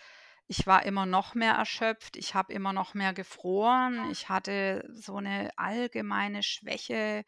[0.48, 2.16] Ich war immer noch mehr erschöpft.
[2.16, 4.10] Ich habe immer noch mehr gefroren.
[4.12, 7.24] Ich hatte so 'ne allgemeine Schwäche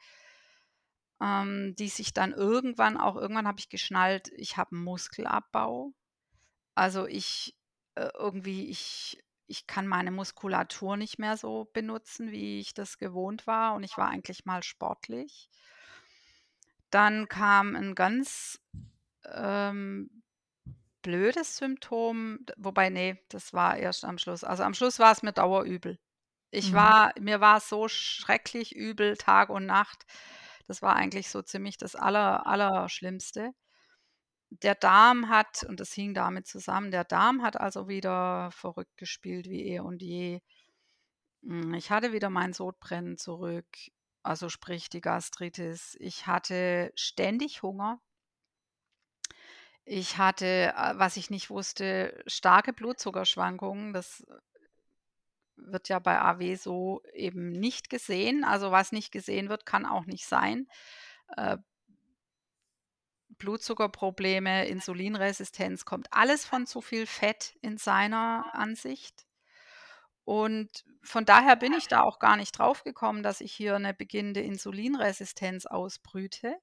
[1.22, 5.94] ähm, die sich dann irgendwann auch irgendwann habe ich geschnallt, ich habe Muskelabbau.
[6.76, 7.56] Also, ich
[7.96, 13.46] äh, irgendwie ich ich kann meine Muskulatur nicht mehr so benutzen, wie ich das gewohnt
[13.46, 15.48] war und ich war eigentlich mal sportlich.
[16.90, 18.61] Dann kam 'n ganz,
[19.24, 20.22] ähm,
[21.02, 24.44] blödes Symptom, wobei, ne, das war erst am Schluss.
[24.44, 25.98] Also, am Schluss war's mir dauerübel.
[26.50, 26.74] Ich Mhm.
[26.74, 30.04] war mir war so schrecklich übel Tag und Nacht.
[30.66, 33.53] Das war eigentlich so ziemlich das Aller Allerschlimmste.
[34.51, 39.48] Der Darm hat und das hing damit zusammen der Darm hat also wieder verrückt gespielt
[39.48, 40.40] wie eh und je.
[41.42, 43.66] Hm, ich hatte wieder mein Sodbrennen zurück,
[44.22, 45.96] also sprich die Gastritis.
[46.01, 48.01] Ich hatte ständig Hunger.
[49.85, 53.92] Ich hatte, äh, was ich nicht wusste, starke Blutzuckerschwankungen.
[53.92, 54.25] Das
[55.66, 58.44] wird ja bei AW so eben nicht gesehen.
[58.44, 60.68] Also, was nicht gesehen wird, kann auch nicht sein.
[61.37, 61.59] Äh
[63.38, 69.25] Blutzuckerprobleme, Insulinresistenz, kommt alles von zu viel Fett in seiner Ansicht.
[70.29, 73.92] Und von daher bin ich da auch gar nicht drauf gekommen, dass ich hier 'ne
[73.92, 76.55] beginnende Insulinresistenz ausbrüte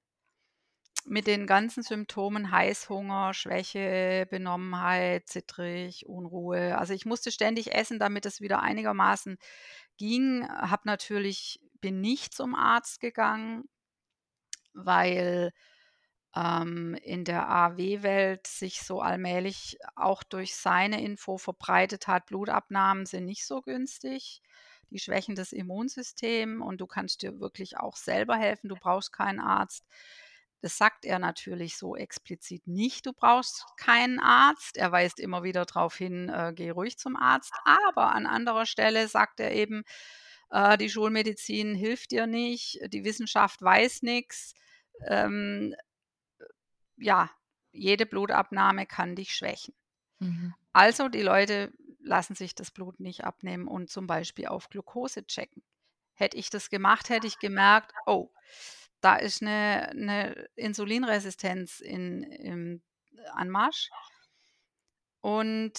[1.05, 6.77] mit den ganzen Symptomen Heißhunger, Schwäche, Benommenheit, zittrig, Unruhe.
[6.77, 9.37] Also, ich musste ständig essen, damit es wieder einigermaßen
[9.97, 10.47] ging.
[10.49, 13.65] Habe natürlich bin nicht zum Arzt gegangen
[14.73, 15.51] weil,
[16.35, 23.25] ähm, in der AW-Welt sich so allmählich auch durch seine Info verbreitet hat, Blutabnahmen sind
[23.25, 24.41] nicht so günstig.
[24.91, 28.69] Die schwächen das Immunsystem und du kannst dir wirklich auch selber helfen.
[28.69, 29.85] Du brauchst keinen Arzt.
[30.61, 35.65] Das sagt er natürlich so explizit nicht: „Du brauchst keinen Arzt.“ Er weist immer wieder
[35.65, 39.83] drauf hin: „Äh, geh ruhig zum Arzt.“ Aber an anderer Stelle sagt er eben:
[40.51, 44.53] „Äh, die Schulmedizin hilft dir nicht, die Wissenschaft weiß nix.“
[45.07, 45.75] Ähm,
[46.39, 46.45] äh,
[46.97, 47.31] ja,
[47.71, 49.73] jede Blutabnahme kann dich schwächen.
[50.19, 50.53] Mhm.
[50.73, 55.63] Also, die Leute lassen sich das Blut nicht abnehmen und zum Beispiel auf Glukose checken.
[56.13, 58.31] Hätte ich das gemacht, hätte ich gemerkt: „Oh,
[59.01, 62.81] da ist 'ne 'ne Insulinresistenz in im
[63.33, 63.89] Anmarsch.“
[65.23, 65.73] Und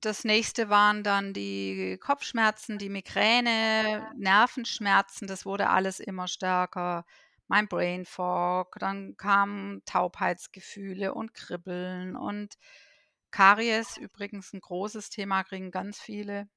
[0.00, 7.04] das Nächste waren dann die Kopfschmerzen, die Migräne, Nervenschmerzen, das wurde alles immer stärker.
[7.48, 12.54] Mein Brain Fog, dann kamen Taubheitsgefühle und Kribbeln und
[13.30, 16.48] Karies, übrigens 'n großes Thema, kriegen ganz viele.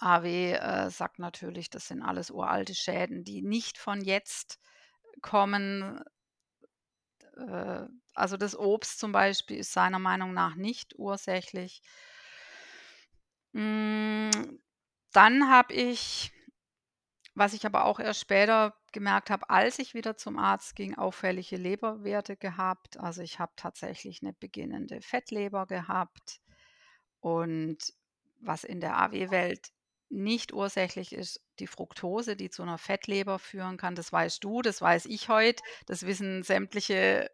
[0.00, 4.58] AW, äh, sagt natürlich, das sind alles uralte Schäden, die nicht von jetzt
[5.22, 6.02] kommen.
[7.36, 11.80] Äh, also, das Obst zum Beispiel ist seiner Meinung nach nicht ursächlich.
[13.54, 14.30] Hm,
[15.12, 16.32] dann habe ich
[17.36, 21.56] was ich aber auch erst später gemerkt habe, als ich wieder zum Arzt ging, auffällige
[21.56, 22.98] Leberwerte gehabt.
[22.98, 26.40] Also, ich habe tatsächlich 'ne beginnende Fettleber gehabt.
[27.20, 27.78] Und
[28.40, 29.70] was in der AW-Welt
[30.10, 33.94] nicht ursächlich ist, die Fructose, die zu 'ner Fettleber führen kann.
[33.96, 35.60] Das weißt du, das weiß ich heut.
[35.86, 37.30] Das wissen sämtliche,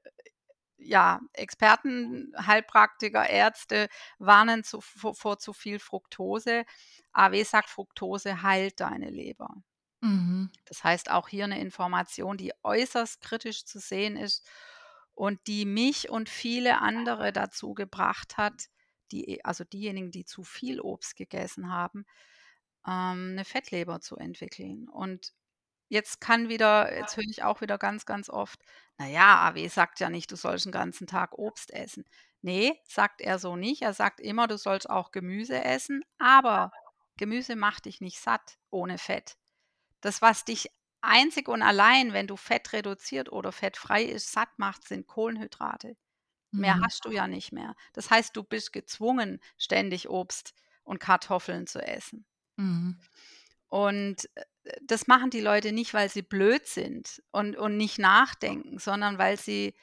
[0.78, 3.88] ja, Experten, Heilpraktiker, Ärzte
[4.18, 6.64] warnen zu v vor zu viel Fructose.
[7.12, 9.48] AW sagt, Fructose heilt deine Leber.
[10.02, 10.50] Mhm.
[10.68, 14.46] Das heißt, auch hier 'ne Information, die äußerst kritisch zu sehen ist
[15.14, 18.64] und die mich und viele andere dazu gebracht hat,
[19.14, 22.04] die also diejenigen, die zu viel Obst gegessen haben,
[22.88, 24.88] ähm, 'ne Fettleber zu entwickeln.
[24.88, 25.32] Und
[25.90, 28.60] jetzt kann wieder jetzt höre ich auch wieder ganz, ganz oft:
[28.98, 32.04] „Na ja, AW sagt ja nicht, du sollst 'n ganzen Tag Obst essen.“
[32.42, 33.82] Ne, sagt er so nicht.
[33.82, 36.74] Er sagt immer, du sollst auch Gemüse essen, aber
[37.18, 39.36] Gemüse macht dich nicht satt ohne Fett.
[40.02, 40.70] Das, was dich
[41.02, 45.96] einzig und allein, wenn du Fett reduziert oder fettfrei ist, satt macht, sind Kohlenhydrate.
[46.56, 46.82] Mehr Mhm.
[46.82, 47.74] hast du ja nicht mehr.
[47.92, 52.24] Das heißt, du bist gezwungen, ständig Obst und Kartoffeln zu essen.
[52.58, 52.98] Mhm.
[53.68, 54.44] Und äh,
[54.82, 59.38] das machen die Leute nicht, weil sie blöd sind und, und nicht nachdenken, sondern weil
[59.38, 59.74] sie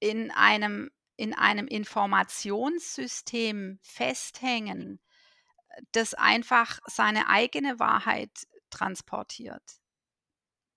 [0.00, 5.00] in einem, in einem Informationssystem festhängen,
[5.92, 8.30] das einfach seine eigene Wahrheit
[8.70, 9.80] transportiert.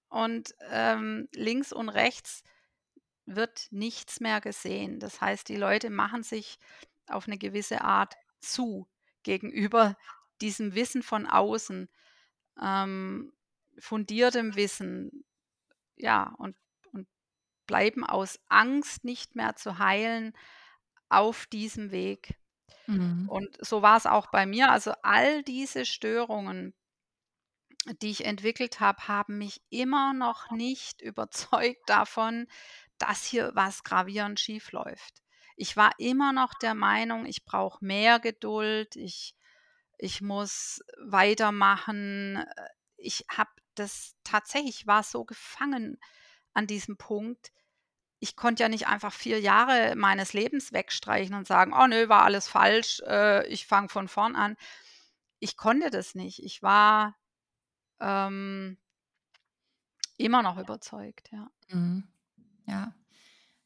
[0.09, 2.43] Und ähm, links und rechts
[3.35, 4.99] wird nichts mehr gesehen.
[4.99, 6.59] Das heißt, die Leute machen sich
[7.07, 8.87] auf eine gewisse Art zu
[9.23, 9.97] gegenüber
[10.41, 11.89] diesem Wissen von außen,
[12.61, 13.33] ähm,
[13.77, 15.23] fundiertem Wissen,
[15.95, 16.55] ja, und,
[16.91, 17.07] und
[17.67, 20.33] bleiben aus Angst nicht mehr zu heilen
[21.09, 22.35] auf diesem Weg.
[22.87, 23.27] Mhm.
[23.29, 24.71] Und so war es auch bei mir.
[24.71, 26.73] Also all diese Störungen,
[28.01, 32.47] die ich entwickelt habe, haben mich immer noch nicht überzeugt davon,
[32.99, 35.23] dass hier was gravierend schief läuft.
[35.55, 39.35] Ich war immer noch der Meinung, ich brauche mehr Geduld, ich,
[39.97, 42.37] ich muss weitermachen.
[42.37, 45.99] Äh, ich habe das tatsächlich, ich war so gefangen
[46.53, 47.51] an diesem Punkt.
[48.19, 52.23] Ich konnte ja nicht einfach vier Jahre meines Lebens wegstreichen und sagen, oh nö, war
[52.23, 54.57] alles falsch, äh, ich fange von vorn an.
[55.39, 56.43] Ich konnte das nicht.
[56.43, 57.17] Ich war
[57.99, 58.77] ähm,
[60.17, 61.49] immer noch überzeugt, ja.
[61.69, 62.03] Mhm.
[62.69, 62.93] Ja.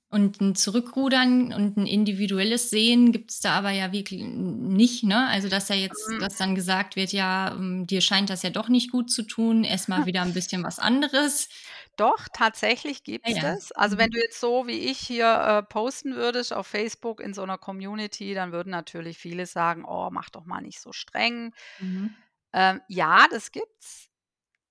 [0.09, 5.27] Und ein Zurückrudern und ein individuelles Sehen gibt's da aber ja wirklich nicht, ne?
[5.27, 6.23] Also, dass ja jetzt Mhm.
[6.23, 9.63] dass dann gesagt wird: „Ja, hm, dir scheint das ja doch nicht gut zu tun,
[9.65, 11.49] ess mal wieder 'n bisschen was anderes.“
[11.97, 13.39] Doch, tatsächlich Ah gibt's ja.
[13.39, 13.71] das.
[13.71, 14.11] Also, wenn Mhm.
[14.11, 18.33] du jetzt so wie ich hier, äh, posten würdest auf Facebook in so 'ner Community,
[18.33, 22.23] dann würden natürlich viele sagen: „Oh, mach doch mal nicht so streng.“ Mhm.
[22.53, 24.09] Ähm, ja, das gibt's,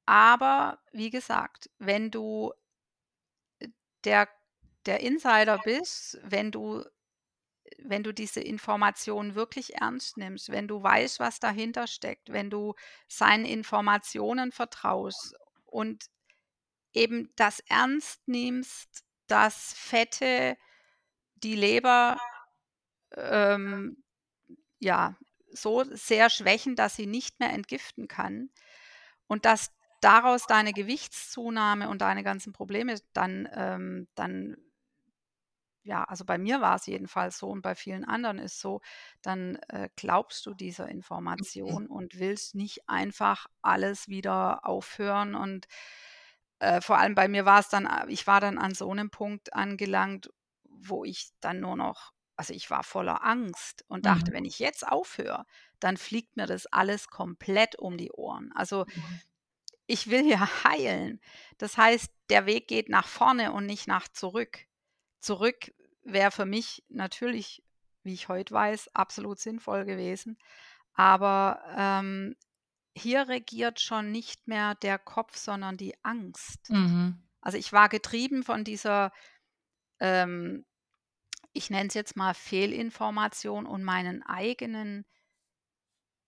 [0.07, 2.53] aber wie gesagt, wenn du
[4.05, 4.29] der
[4.87, 6.85] der Insider bist, wenn du
[7.79, 12.75] wenn du diese Informationen wirklich ernst nimmst, wenn du weißt, was dahinter steckt, wenn du
[13.09, 15.35] seinen Informationen vertraust
[15.67, 16.07] und
[16.93, 20.57] eben das ernst nimmst, dass Fette
[21.37, 22.19] die Leber,
[23.17, 24.03] ähm,
[24.79, 25.17] ja,
[25.51, 28.51] so sehr schwächen, dass sie nicht mehr entgiften kann
[29.29, 29.71] und dass
[30.05, 34.57] daraus deine Gewichtszunahme und deine ganzen Probleme dann ähm, dann
[35.85, 38.81] ja, also bei mir war es jedenfalls so und bei vielen anderen ist so,
[39.21, 40.89] dann, äh, glaubst du dieser
[41.41, 41.77] Okay.
[41.77, 45.67] Information und willst nicht einfach alles wieder aufhören und,
[46.61, 49.11] äh, vor allem bei mir war es dann a ich war dann an so 'nem
[49.11, 50.31] Punkt angelangt,
[50.65, 54.35] wo ich dann nur noch also, ich war voller Angst und dachte: Mhm.
[54.35, 55.45] „Wenn ich jetzt aufhöre,
[55.81, 59.23] dann fliegt mir das alles komplett um die Ohren.“ Also, Mhm.
[59.93, 61.21] Ich will ja heilen.
[61.59, 64.67] Das heißt, der Weg geht nach vorne und nicht nach zurück.
[65.21, 67.63] Zurück wäre für mich natürlich,
[68.03, 70.39] wie ich heute weiß, absolut sinnvoll gewesen.
[70.95, 72.37] Aber, ähm,
[72.95, 76.71] hier regiert schon nicht mehr der Kopf, sondern die Angst.
[76.71, 77.23] Mhm.
[77.43, 79.13] Also, ich war getrieben von dieser,
[80.01, 80.65] ähm,
[81.53, 85.05] ich nenne es jetzt mal Fehlinformation und meinen eigenen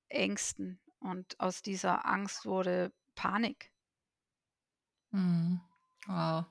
[0.09, 0.81] Ängsten.
[1.00, 3.70] Und aus dieser Angst wurde Panik.
[5.12, 5.61] Mhm.
[6.07, 6.44] Wow.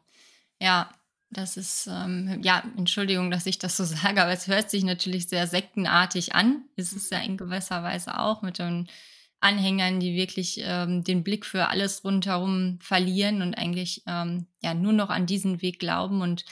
[0.62, 0.92] Ja,
[1.32, 5.28] das ist, ähm ja, Entschuldigung, dass ich das so sage, aber es hört sich natürlich
[5.30, 6.66] sehr sektenartig an.
[6.76, 7.24] Ist es ja Mhm.
[7.24, 8.90] in gewisser Weise auch mit den
[9.42, 14.94] Anhängern, die wirklich, ähm, den Blick für alles rundherum verlieren und eigentlich, ähm, ja, nur
[14.94, 16.22] noch an diesen Weg glauben.
[16.22, 16.46] Und,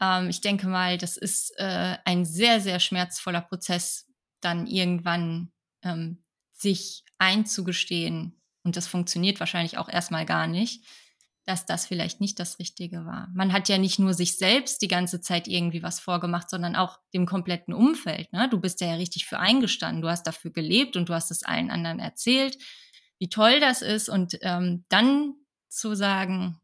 [0.00, 4.06] ähm, ich denke mal, das ist, äh, ein sehr, sehr schmerzvoller Prozess,
[4.42, 5.50] dann irgendwann,
[5.82, 8.35] ähm, sich einzugestehen
[8.66, 10.84] und das funktioniert wahrscheinlich auch erst mal gar nicht,
[11.46, 13.28] dass das vielleicht nicht das Richtige war.
[13.34, 16.98] Man hat ja nicht nur sich selbst die ganze Zeit irgendwie was vorgemacht, sondern auch
[17.14, 18.48] dem kompletten Umfeld, ne?
[18.50, 20.02] Du bist ja richtig für eingestanden.
[20.02, 22.58] Du hast dafür gelebt und du hast es allen anderen erzählt,
[23.20, 25.34] wie toll das ist und, ähm, dann
[25.68, 26.60] zu sagen: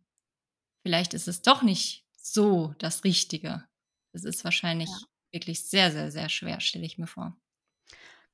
[0.85, 3.65] „Vielleicht ist es doch nicht so das Richtige.“
[4.13, 4.45] Das ist
[4.87, 4.99] Ja.
[4.99, 7.37] wahrscheinlich wirklich sehr, sehr, sehr schwer, stelle ich mir vor.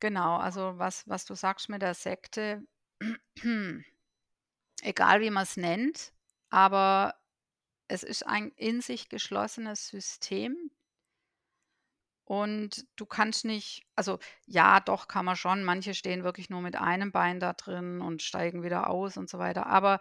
[0.01, 2.63] Genau, also was was du sagst mit der Sekte,
[4.83, 6.13] egal wie man's nennt,
[6.51, 7.15] aber
[7.89, 10.71] es ist ein in sich geschlossenes System
[12.25, 15.65] und du kannst nicht also ja, doch, kann man schon.
[15.65, 19.39] Manche stehen wirklich nur mit einem Bein da drin und steigen wieder aus und so
[19.39, 19.67] weiter.
[19.67, 19.99] Aber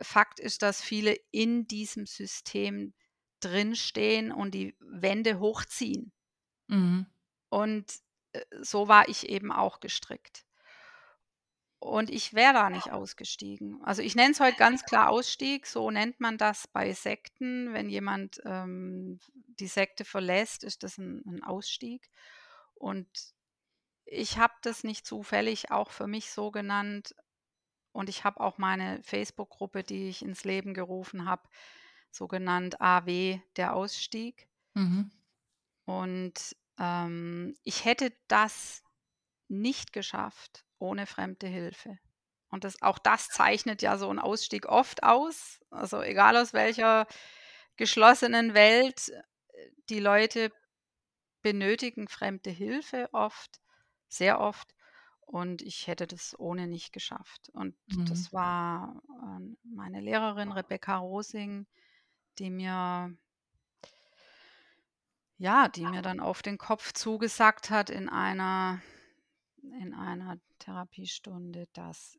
[0.00, 2.94] Fakt ist, dass viele in diesem System
[3.40, 6.12] drinstehen und die Wände hochziehen.
[6.68, 7.06] Mhm.
[7.50, 7.92] Und,
[8.32, 10.44] äh, so war ich eben auch gestrickt.
[11.80, 13.80] Und ich wäre da nicht ausgestiegen.
[13.84, 17.72] Also, ich nenne es heute ganz klar Ausstieg, so nennt man das bei Sekten.
[17.72, 22.10] Wenn jemand, ähm, die Sekte verlässt, ist das ein 'n Ausstieg.
[22.74, 23.08] Und
[24.06, 27.14] ich habe das nicht zufällig auch für mich so genannt
[27.92, 31.48] und ich habe auch meine Facebook-Gruppe, die ich ins Leben gerufen habe,
[32.10, 34.48] so genannt AW, der Ausstieg.
[34.74, 35.10] Mhm.
[35.88, 38.82] Und, ähm, ich hätte das
[39.48, 41.98] nicht geschafft ohne fremde Hilfe.
[42.50, 45.60] Und das auch das zeichnet ja so 'n Ausstieg oft aus.
[45.70, 47.06] Also, egal aus welcher
[47.76, 49.22] geschlossenen Welt, äh,
[49.90, 50.52] die Leute
[51.42, 53.60] benötigen fremde Hilfe oft,
[54.08, 54.74] sehr oft.
[55.20, 57.50] Und ich hätte das ohne nicht geschafft.
[57.52, 58.08] Und Mhm.
[58.10, 61.66] das war, ähm, meine Lehrerin Rebecca Rosing,
[62.38, 63.16] die mir
[65.40, 68.80] ja, die mir dann auf den Kopf zugesagt hat in einer
[69.62, 72.18] in einer Therapiestunde, dass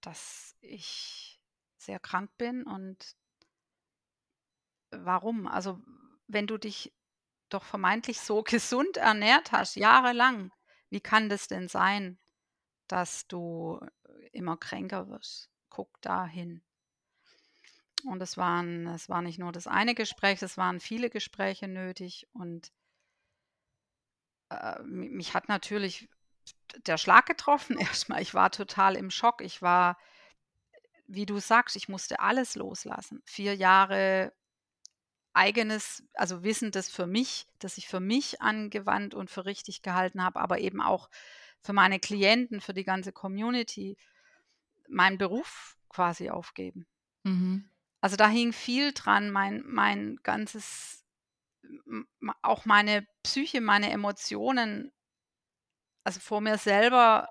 [0.00, 1.40] dass ich
[1.76, 3.16] sehr krank bin und
[4.90, 5.46] warum?
[5.46, 5.80] Also,
[6.26, 6.92] wenn du dich
[7.48, 10.52] doch vermeintlich so gesund ernährt hast, jahrelang,
[10.88, 12.18] wie kann das denn sein,
[12.88, 13.80] dass du
[14.32, 15.50] immer kränker wirst?
[15.68, 16.62] Guck dahin.
[18.04, 22.26] Und es waren es war nicht nur das eine Gespräch, es waren viele Gespräche nötig
[22.32, 22.72] und,
[24.48, 26.08] äh, mi mich hat natürlich
[26.86, 28.22] der Schlag getroffen erstmal.
[28.22, 29.40] Ich war total im Schock.
[29.40, 29.96] Ich war
[31.12, 33.20] wie du sagst, ich musste alles loslassen.
[33.24, 34.32] 4 Jahre
[35.32, 40.22] eigenes also Wissen, das für mich das ich für mich angewandt und für richtig gehalten
[40.22, 41.08] habe, aber eben auch
[41.62, 43.96] für meine Klienten, für die ganze Community,
[44.88, 46.86] meinen Beruf quasi aufgeben.
[47.22, 47.68] Mhm.
[48.00, 51.04] Also, da hing viel dran, mein mein ganzes
[52.42, 54.90] auch meine Psyche, meine Emotionen,
[56.04, 57.28] also vor mir selber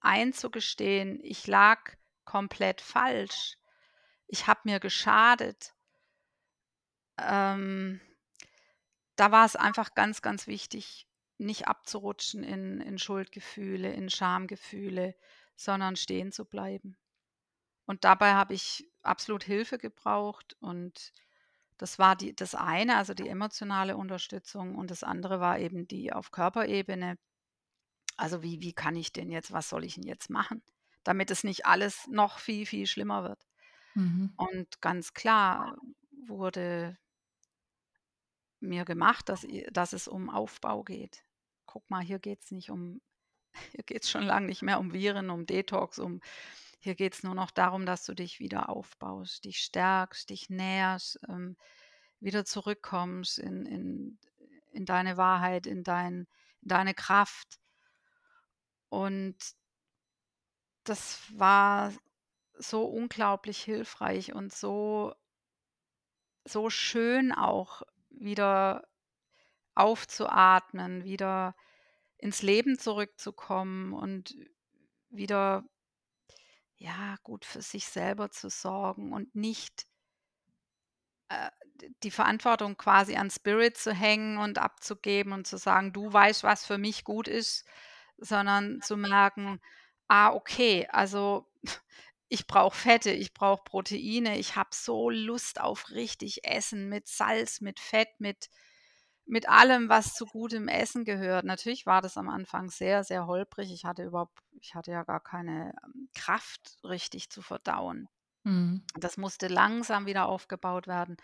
[0.00, 1.80] einzugestehen, ich lag
[2.24, 3.56] komplett falsch.
[4.26, 5.74] Ich habe mir geschadet.
[7.18, 8.00] Ähm,
[9.16, 11.08] da war es einfach ganz, ganz wichtig,
[11.38, 15.14] nicht abzurutschen in in Schuldgefühle, in Schamgefühle,
[15.56, 16.96] sondern stehen zu bleiben.
[17.86, 21.12] Und dabei habe ich absolut Hilfe gebraucht und
[21.78, 26.12] das war die das eine, also die emotionale Unterstützung und das andere war eben die
[26.12, 27.18] auf Körperebene.
[28.16, 30.62] Also, wie wie kann ich denn jetzt was soll ich denn jetzt machen,
[31.04, 33.46] damit es nicht alles noch viel, viel schlimmer wird?
[33.94, 34.32] Mhm.
[34.36, 35.76] Und ganz klar
[36.26, 36.98] wurde
[38.60, 41.24] mir gemacht, dass dass es um Aufbau geht.
[41.66, 43.00] Guck mal, hier geht's nicht um
[43.72, 46.20] hier geht's schon lang nicht mehr um Viren, um Detox, um
[46.78, 51.56] hier geht's nur noch darum, dass du dich wieder aufbaust, dich stärkst, dich nährst, ähm,
[52.20, 54.18] wieder zurückkommst in in
[54.72, 56.26] in deine Wahrheit, in dein
[56.62, 57.58] in deine Kraft.
[58.90, 59.36] Und
[60.84, 61.92] das war
[62.58, 65.14] so unglaublich hilfreich und so
[66.44, 68.86] so schön auch wieder
[69.74, 71.56] aufzuatmen, wieder
[72.18, 74.36] ins Leben zurückzukommen und
[75.10, 75.64] wieder,
[76.78, 79.86] ja, gut für sich selber zu sorgen und nicht
[81.28, 81.50] äh,
[82.02, 86.64] die Verantwortung quasi an Spirit zu hängen und abzugeben und zu sagen: „Du weißt, was
[86.66, 87.64] für mich gut ist“,
[88.18, 89.60] sondern zu merken:
[90.08, 91.46] „Ah, okay, also
[92.28, 97.60] ich brauche Fette, ich brauche Proteine, ich habe so Lust auf richtig Essen mit Salz,
[97.60, 98.48] mit Fett, mit
[99.28, 103.72] mit allem, was zu gutem Essen gehört.“ Natürlich war das am Anfang sehr, sehr holprig.
[103.72, 108.08] Ich hatte überhaupt ich hatte ja gar keine, ähm, Kraft, richtig zu verdauen.
[108.44, 108.86] Mhm.
[108.98, 111.16] Das musste langsam wieder aufgebaut werden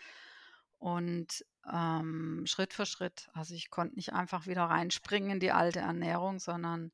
[0.83, 3.29] und, ähm, Schritt für Schritt.
[3.33, 6.91] Also, ich konnte nicht einfach wieder reinspringen in die alte Ernährung, sondern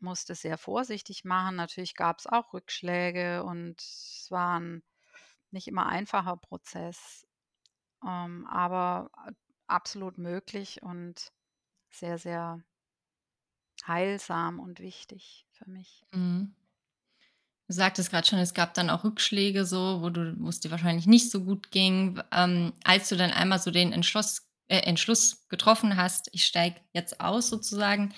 [0.00, 1.56] musste sehr vorsichtig machen.
[1.56, 4.82] Natürlich gab's auch Rückschläge und es war 'n
[5.50, 7.26] nicht immer einfacher Prozess,
[8.06, 9.10] ähm, aber
[9.68, 11.32] absolut möglich und
[11.90, 12.64] sehr, sehr
[13.86, 16.04] heilsam und wichtig für mich.
[16.12, 16.54] Mhm.
[17.66, 21.06] Du sagtest grad schon, es gab dann auch Rückschläge so, wo du wo's dir wahrscheinlich
[21.06, 22.20] nicht so gut ging.
[22.30, 27.20] Ähm, als du dann einmal so den Entschluss äh, Entschluss getroffen hast: „Ich steige jetzt
[27.20, 28.12] aus“, sozusagen,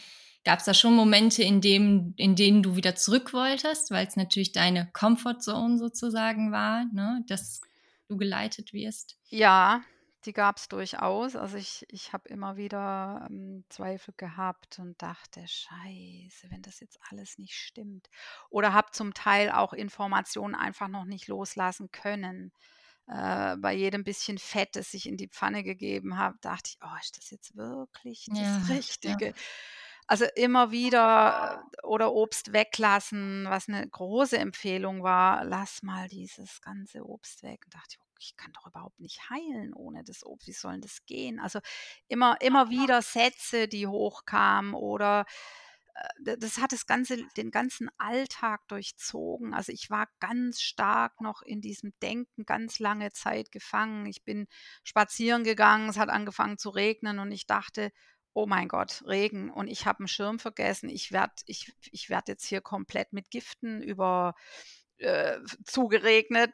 [0.45, 4.91] gab's da schon Momente, in dem in denen du wieder zurück wolltest, weil's natürlich deine
[4.93, 7.61] Comfort Zone sozusagen war, ne, dass
[8.09, 9.17] du geleitet wirst?
[9.29, 9.83] Ja,
[10.27, 11.37] die gab's durchaus.
[11.37, 16.99] Also, ich ich habe immer wieder, ähm, Zweifel gehabt und dachte: „Scheiße, wenn das jetzt
[17.11, 18.09] alles nicht stimmt.“
[18.51, 22.53] Oder habe zum Teil auch Informationen einfach noch nicht loslassen können.
[23.09, 26.97] Äh, bei jedem bisschen Fett, das ich in die Pfanne gegeben habe, dachte ich: „Oh,
[27.01, 28.69] ist das jetzt wirklich das Ja,
[29.05, 29.21] ja.
[29.21, 29.35] Richtige?“
[30.07, 36.61] Also immer wieder äh, oder Obst weglassen, was eine große Empfehlung war: „Lass mal dieses
[36.61, 40.25] ganze Obst weg.“ Und dachte ich: „Oh, ich kann doch überhaupt nicht heilen ohne das
[40.25, 40.49] Obst.
[40.49, 41.61] Wie soll das gehen?“ Also,
[42.09, 45.27] immer immer wieder Sätze, die hochkamen oder,
[46.27, 49.55] äh, das hat das ganze den ganzen Alltag durchzogen.
[49.55, 54.07] Also, ich war ganz stark noch in diesem Denken ganz lange Zeit gefangen.
[54.07, 54.47] Ich bin
[54.85, 57.93] spazieren gegangen, es hat angefangen zu regnen und ich dachte:
[58.35, 60.89] „Oh mein Gott, Regen und ich habe 'n Schirm vergessen.
[60.91, 64.35] Ich werde ich ich werde jetzt hier komplett mit Giften über
[64.99, 66.53] äh, zugeregnet“,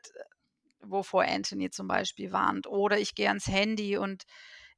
[0.84, 2.66] wovor Anthony zum Beispiel warnt.
[2.66, 4.24] Oder ich gehe ans Handy und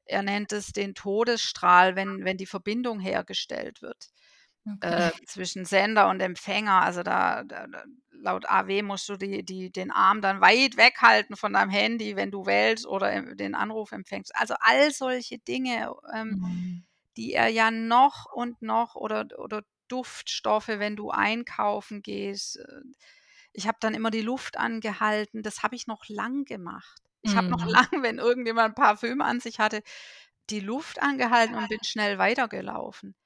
[0.07, 4.11] er nennt es den Todesstrahl, wenn wenn die Verbindung hergestellt wird,
[4.67, 4.81] Okay.
[4.81, 6.83] äh, zwischen Sender und Empfänger.
[6.83, 7.67] Also, da da
[8.13, 12.31] laut AW musst du die die den Arm dann weit weghalten von deinem Handy, wenn
[12.31, 14.33] du wählst oder, äh, den Anruf empfängst.
[14.37, 16.85] Also, all solche Dinge, ähm, Mhm.
[17.17, 22.59] die er ja noch und noch oder oder Duftstoffe, wenn du einkaufen gehst.
[22.59, 22.83] Äh,
[23.55, 25.43] ich habe dann immer die Luft angehalten.
[25.43, 27.03] Das habe ich noch lang gemacht.
[27.23, 27.71] Ich habe noch Mhm.
[27.71, 29.83] lang, wenn irgendjemand Parfüm an sich hatte,
[30.51, 33.17] die Luft angehalten und bin schnell weitergelaufen.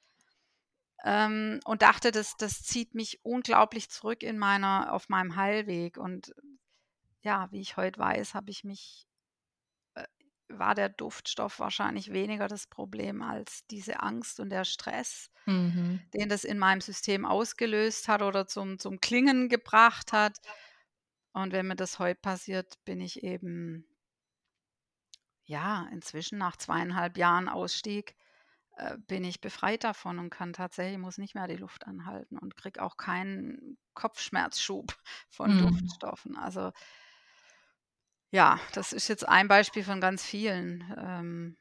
[1.04, 5.96] Ähm, und dachte, das das zieht mich unglaublich zurück in meiner auf meinem Heilweg.
[5.96, 6.34] Und
[7.22, 9.07] ja, wie ich heute weiß, habe ich mich
[10.48, 16.08] war der Duftstoff wahrscheinlich weniger das Problem als diese Angst und der Stress, Mhm.
[16.14, 20.38] den das in meinem System ausgelöst hat oder zum zum Klingen gebracht hat.
[21.32, 23.86] Und wenn mir das heute passiert, bin ich eben
[25.44, 28.16] ja, inzwischen nach 2,5 Jahren Ausstieg,
[28.76, 32.56] äh, bin ich befreit davon und kann tatsächlich muss nicht mehr die Luft anhalten und
[32.56, 34.94] kriege auch keinen Kopfschmerzschub
[35.30, 35.58] von Mhm.
[35.58, 36.36] Duftstoffen.
[36.36, 36.72] Also
[38.32, 40.84] ja, das ist jetzt ein Beispiel von ganz vielen.
[40.98, 41.56] Ähm,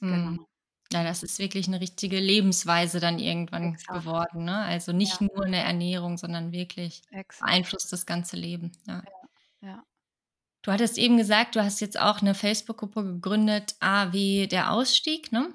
[0.00, 0.40] Mhm.
[0.40, 0.46] genau.
[0.92, 3.92] Ja, das ist wirklich 'ne richtige Lebensweise dann irgendwann Exakt.
[3.92, 4.58] geworden, ne?
[4.64, 5.16] Also, Ja.
[5.16, 7.44] nicht nur 'ne Ernährung, sondern wirklich Exakt.
[7.44, 9.04] beeinflusst das ganze Leben, ja.
[9.06, 9.84] Ja, ja.
[10.64, 15.54] Du hattest eben gesagt, du hast jetzt auch 'ne Facebook-Gruppe gegründet, AW der Ausstieg, ne?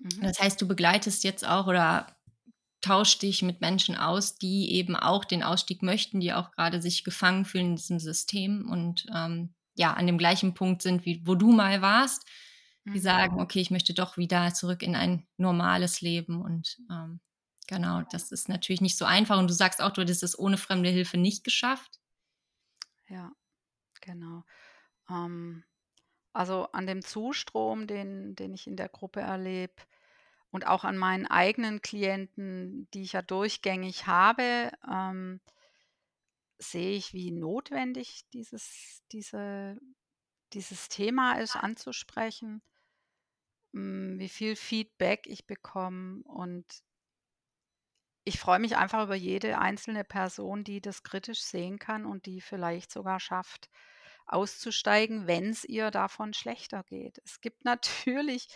[0.00, 0.30] Mhm.
[0.30, 2.16] Das heißt, du begleitest jetzt auch oder
[2.82, 7.04] tauschst dich mit Menschen aus, die eben auch den Ausstieg möchten, die auch grade sich
[7.04, 11.34] gefangen fühlen in diesem System und, ähm, ja, an dem gleichen Punkt sind, wie wo
[11.36, 12.26] du mal warst.
[12.94, 13.00] Die Mhm.
[13.00, 17.20] sagen: „Okay, ich möchte doch wieder zurück in ein normales Leben.“ Und, ähm,
[17.68, 20.58] genau, das ist natürlich nicht so einfach und du sagst auch, du hättest es ohne
[20.58, 22.00] fremde Hilfe nicht geschafft.
[23.08, 23.32] Ja,
[24.02, 24.44] genau.
[25.10, 25.64] Ähm,
[26.34, 29.74] also, an dem Zustrom, den den ich in der Gruppe erlebe
[30.52, 35.40] und auch an meinen eigenen Klienten, die ich ja durchgängig habe, ähm
[36.58, 39.78] sehe ich, wie notwendig dieses diese
[40.52, 42.62] dieses Thema ist anzusprechen.
[43.74, 46.64] Hm, wie viel Feedback ich bekomme und
[48.24, 52.40] ich freue mich einfach über jede einzelne Person, die das kritisch sehen kann und die
[52.40, 53.70] vielleicht sogar schafft,
[54.26, 57.20] auszusteigen, wenn's ihr davon schlechter geht.
[57.24, 58.48] Es gibt natürlich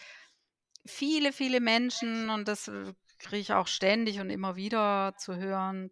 [0.87, 2.93] viele, viele Menschen und das, äh,
[3.23, 5.91] kriege ich auch ständig und immer wieder zu hören,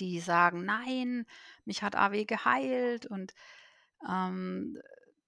[0.00, 1.26] die sagen: „Nein,
[1.64, 3.34] mich hat AW geheilt und,
[4.08, 4.78] ähm,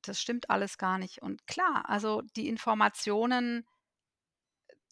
[0.03, 3.67] das stimmt alles gar nicht.“ Und klar, also, die Informationen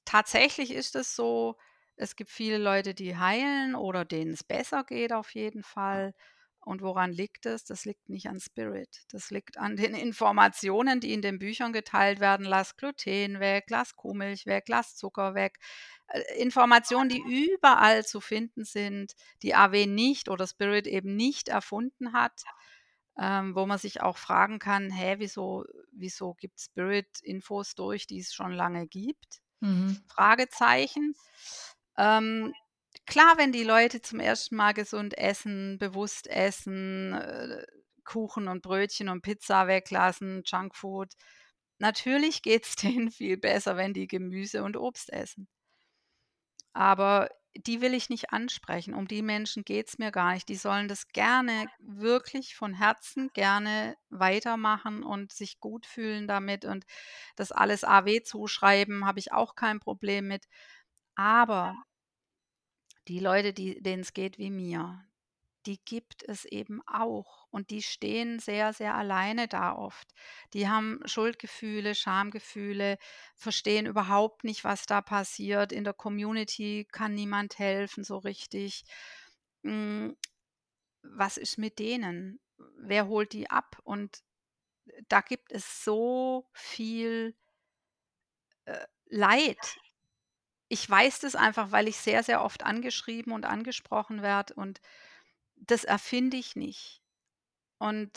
[0.04, 1.56] tatsächlich ist es so,
[1.96, 6.14] es gibt viele Leute, die heilen oder denen's besser geht auf jeden Fall.
[6.64, 7.64] Und woran liegt es?
[7.64, 9.02] Das liegt nicht an Spirit.
[9.10, 12.46] Das liegt an den Informationen, die in den Büchern geteilt werden.
[12.46, 15.58] Lass Gluten weg, lass Kuhmilch weg, lass Zucker weg.
[16.08, 22.12] Äh, Informationen, die überall zu finden sind, die AW nicht oder Spirit eben nicht erfunden
[22.12, 22.42] hat,
[23.18, 28.20] ähm, wo man sich auch fragen kann: „Hä, wieso wieso gibt Spirit Infos durch, die
[28.20, 30.02] es schon lange gibt?“ Mhm.
[30.08, 31.14] Fragezeichen.
[31.98, 32.54] Ähm,
[33.06, 34.54] klar, wenn die Leute zum 1.
[34.56, 37.64] Mal gesund essen, bewusst essen, äh,
[38.04, 41.12] Kuchen und Brötchen und Pizza weglassen, Junkfood.
[41.78, 45.48] Natürlich geht's denen viel besser, wenn die Gemüse und Obst essen.
[46.74, 48.94] Aber die will ich nicht ansprechen.
[48.94, 50.48] Um die Menschen geht's mir gar nicht.
[50.48, 56.84] Die sollen das gerne wirklich von Herzen gerne weitermachen und sich gut fühlen damit und
[57.36, 60.46] das alles AW zuschreiben, habe ich auch kein Problem mit.
[61.14, 61.76] Aber
[63.08, 65.04] die Leute, die denen's geht wie mir,
[65.66, 70.08] die gibt es eben auch und die stehen sehr, sehr alleine da oft.
[70.54, 72.98] Die haben Schuldgefühle, Schamgefühle,
[73.36, 75.72] verstehen überhaupt nicht, was da passiert.
[75.72, 78.84] In der Community kann niemand helfen so richtig.
[79.62, 80.16] Hm,
[81.02, 82.40] was ist mit denen?
[82.78, 83.78] Wer holt die ab?
[83.84, 84.22] Und
[85.08, 87.36] da gibt es so viel
[88.64, 89.76] äh, Leid
[90.72, 94.80] ich weiß das einfach, weil ich sehr, sehr oft angeschrieben und angesprochen werde und
[95.56, 97.02] das erfinde ich nicht.
[97.76, 98.10] Und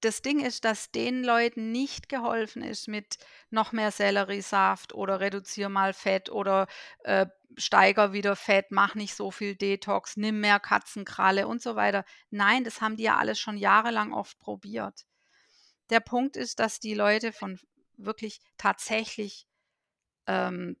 [0.00, 3.16] das Ding ist, dass den Leuten nicht geholfen ist mit
[3.48, 6.66] noch mehr Selleriesaft oder reduziere mal Fett oder
[7.04, 7.24] äh,
[7.56, 12.04] steiger wieder Fett, mach nicht so viel Detox, nimm mehr Katzenkralle und so weiter.
[12.28, 15.06] Nein, das haben die ja alles schon jahrelang oft probiert.
[15.88, 17.58] Der Punkt ist, dass die Leute von
[17.96, 19.46] wirklich tatsächlich
[20.26, 20.76] ähm,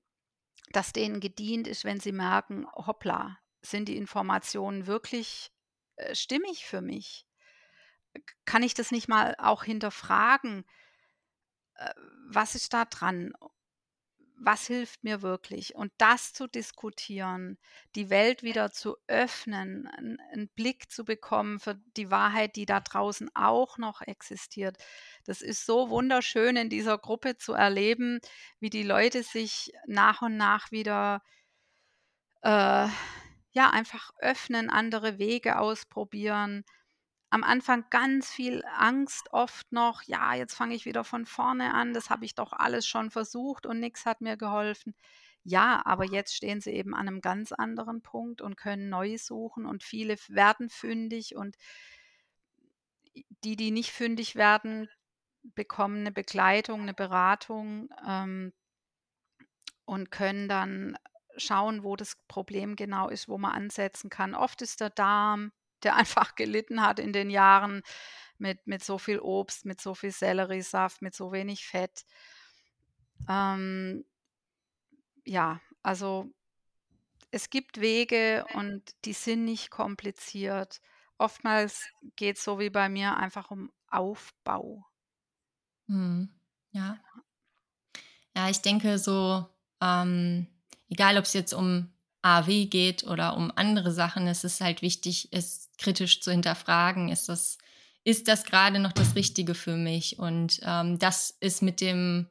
[0.72, 5.52] dass denen gedient ist, wenn sie merken, hoppla, sind die Informationen wirklich
[5.96, 7.26] äh, stimmig für mich?
[8.44, 10.64] Kann ich das nicht mal auch hinterfragen?
[11.74, 11.92] Äh,
[12.30, 13.32] was ist da dran?
[14.40, 15.74] Was hilft mir wirklich?
[15.74, 17.58] Und das zu diskutieren,
[17.94, 23.30] die Welt wieder zu öffnen, einen Blick zu bekommen für die Wahrheit, die da draußen
[23.34, 24.76] auch noch existiert.
[25.24, 28.20] Das ist so wunderschön in dieser Gruppe zu erleben,
[28.60, 31.22] wie die Leute sich nach und nach wieder
[32.42, 32.88] äh,
[33.52, 36.64] ja einfach öffnen, andere Wege ausprobieren
[37.30, 41.92] am Anfang ganz viel Angst oft noch, ja, jetzt fange ich wieder von vorne an,
[41.92, 44.94] das habe ich doch alles schon versucht und nichts hat mir geholfen.
[45.44, 49.66] Ja, aber jetzt stehen sie eben an einem ganz anderen Punkt und können neu suchen
[49.66, 51.56] und viele werden fündig und
[53.44, 54.88] die, die nicht fündig werden,
[55.42, 58.52] bekommen eine Begleitung, eine Beratung ähm,
[59.84, 60.98] und können dann
[61.36, 64.34] schauen, wo das Problem genau ist, wo man ansetzen kann.
[64.34, 65.52] Oft ist der Darm,
[65.84, 67.82] der einfach gelitten hat in den Jahren
[68.38, 72.04] mit, mit so viel Obst, mit so viel Selleriesaft, mit so wenig Fett.
[73.28, 74.04] Ähm,
[75.24, 76.30] ja, also
[77.30, 80.80] es gibt Wege und die sind nicht kompliziert.
[81.18, 84.86] Oftmals geht es so wie bei mir einfach um Aufbau.
[85.88, 86.28] Hm,
[86.70, 86.98] ja.
[88.36, 89.46] Ja, ich denke so,
[89.80, 90.46] ähm,
[90.88, 95.28] egal ob es jetzt um AW geht oder um andere Sachen, es ist halt wichtig,
[95.32, 97.08] es kritisch zu hinterfragen.
[97.08, 97.58] Ist das,
[98.04, 100.18] ist das gerade noch das Richtige für mich?
[100.18, 102.28] Und ähm, das ist mit dem,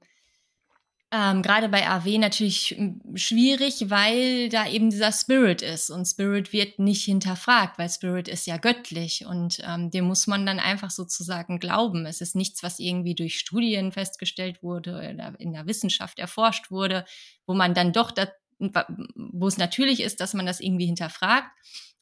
[1.10, 5.90] ähm, gerade bei AW natürlich hm, schwierig, weil da eben dieser Spirit ist.
[5.90, 10.46] Und Spirit wird nicht hinterfragt, weil Spirit ist ja göttlich und ähm, dem muss man
[10.46, 12.06] dann einfach sozusagen glauben.
[12.06, 17.06] Es ist nichts, was irgendwie durch Studien festgestellt wurde oder in der Wissenschaft erforscht wurde,
[17.46, 18.12] wo man dann doch
[18.60, 21.50] wo es natürlich ist, dass man das irgendwie hinterfragt.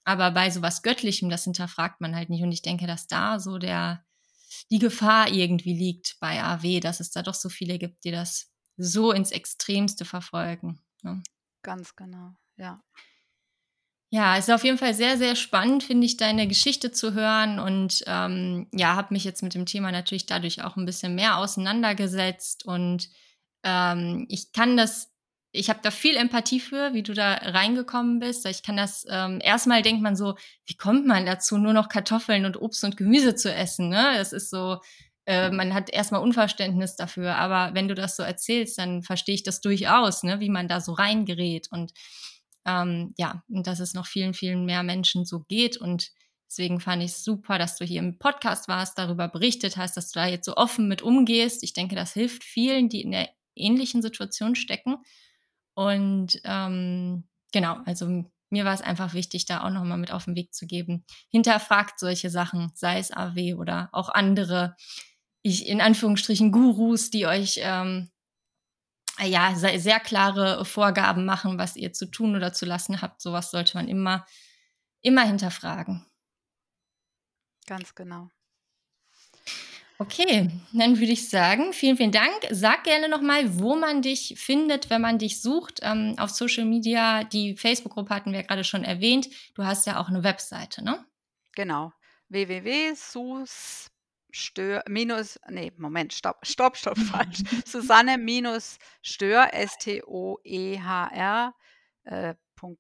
[0.06, 2.44] Aber bei sowas Göttlichem, das hinterfragt man halt nicht.
[2.44, 4.06] Und ich denke, dass da so der,
[4.70, 8.52] die Gefahr irgendwie liegt bei AW, dass es da doch so viele gibt, die das
[8.78, 10.80] so ins Extremste verfolgen.
[11.02, 11.24] Ne?
[11.64, 12.82] Ganz genau, ja.
[14.12, 17.60] Ja, es ist auf jeden Fall sehr, sehr spannend, finde ich, deine Geschichte zu hören.
[17.60, 21.38] Und ähm, ja, habe mich jetzt mit dem Thema natürlich dadurch auch ein bisschen mehr
[21.38, 22.66] auseinandergesetzt.
[22.66, 23.10] Und
[23.64, 25.15] ähm, ich kann das
[25.56, 28.46] ich habe da viel Empathie für, wie du da reingekommen bist.
[28.46, 30.36] Ich kann das, ähm, erstmal denkt man so,
[30.66, 33.90] wie kommt man dazu, nur noch Kartoffeln und Obst und Gemüse zu essen?
[33.90, 34.14] Ne?
[34.18, 34.80] Das ist so,
[35.26, 37.36] äh, man hat erstmal Unverständnis dafür.
[37.38, 40.40] Aber wenn du das so erzählst, dann verstehe ich das durchaus, ne?
[40.40, 41.68] wie man da so reingerät.
[41.72, 41.94] Und
[42.66, 45.78] ähm, ja, und dass es noch vielen, vielen mehr Menschen so geht.
[45.78, 46.12] Und
[46.50, 50.12] deswegen fand ich es super, dass du hier im Podcast warst, darüber berichtet hast, dass
[50.12, 51.64] du da jetzt so offen mit umgehst.
[51.64, 54.98] Ich denke, das hilft vielen, die in der ähnlichen Situation stecken.
[55.76, 60.36] Und ähm, genau, also mir war es einfach wichtig, da auch nochmal mit auf den
[60.36, 61.06] Weg zu geben.
[61.30, 64.76] Hinterfragt solche Sachen, sei es AW oder auch andere,
[65.42, 68.10] ich in Anführungsstrichen Gurus, die euch ähm,
[69.22, 73.22] ja sehr, sehr klare Vorgaben machen, was ihr zu tun oder zu lassen habt.
[73.22, 74.26] Sowas sollte man immer,
[75.02, 76.06] immer hinterfragen.
[77.68, 78.30] Ganz genau.
[79.98, 82.36] Okay, dann würde ich sagen, vielen, vielen Dank.
[82.52, 87.24] Sag gerne nochmal, wo man dich findet, wenn man dich sucht ähm, auf Social Media.
[87.24, 89.30] Die Facebook-Gruppe hatten wir gerade schon erwähnt.
[89.54, 91.06] Du hast ja auch eine Webseite, ne?
[91.54, 91.94] Genau.
[92.28, 93.90] www.sus
[94.32, 97.44] Stör, minus, nee, Moment, stopp, stopp, stopp, falsch.
[97.66, 101.54] Susanne minus Stör, S-T-O-E-H-R,
[102.04, 102.36] äh,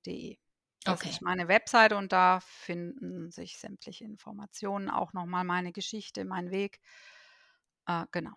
[0.06, 0.38] .de.
[0.86, 1.10] Das okay.
[1.10, 6.80] ist meine Webseite und da finden sich sämtliche Informationen, auch nochmal meine Geschichte, mein Weg.
[7.88, 8.34] Äh, genau.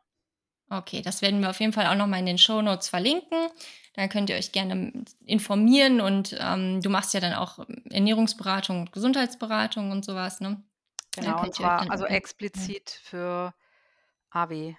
[0.70, 3.48] Okay, das werden wir auf jeden Fall auch nochmal in den Show Notes verlinken.
[3.94, 7.58] Dann könnt ihr euch gerne informieren und ähm, du machst ja dann auch
[7.90, 10.62] Ernährungsberatung und Gesundheitsberatung und sowas, ne?
[11.14, 13.54] Genau, und zwar also explizit für
[14.30, 14.74] AW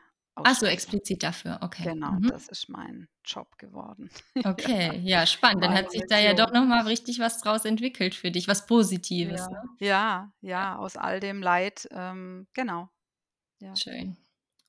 [0.46, 1.84] Ach so, explizit dafür, okay.
[1.84, 2.28] Genau, mhm.
[2.30, 4.10] das ist mein Job geworden.
[4.46, 5.64] Okay, ja, spannend.
[5.64, 9.42] Dann hat sich da ja doch nochmal richtig was draus entwickelt für dich, was Positives.
[9.42, 9.64] Ja, ne?
[9.80, 12.90] ja, ja, aus all dem Leid, ähm, genau.
[13.62, 13.76] Ja.
[13.76, 14.18] Schön.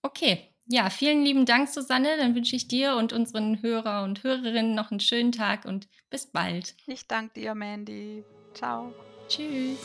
[0.02, 2.16] Okay, Ja, vielen lieben Dank, Susanne.
[2.16, 6.26] Dann wünsche ich dir und unseren Hörer und Hörerinnen noch einen schönen Tag und bis
[6.26, 6.76] bald.
[6.86, 8.24] Ich danke dir, Mandy.
[8.54, 8.94] Ciao.
[9.28, 9.78] Tschüss.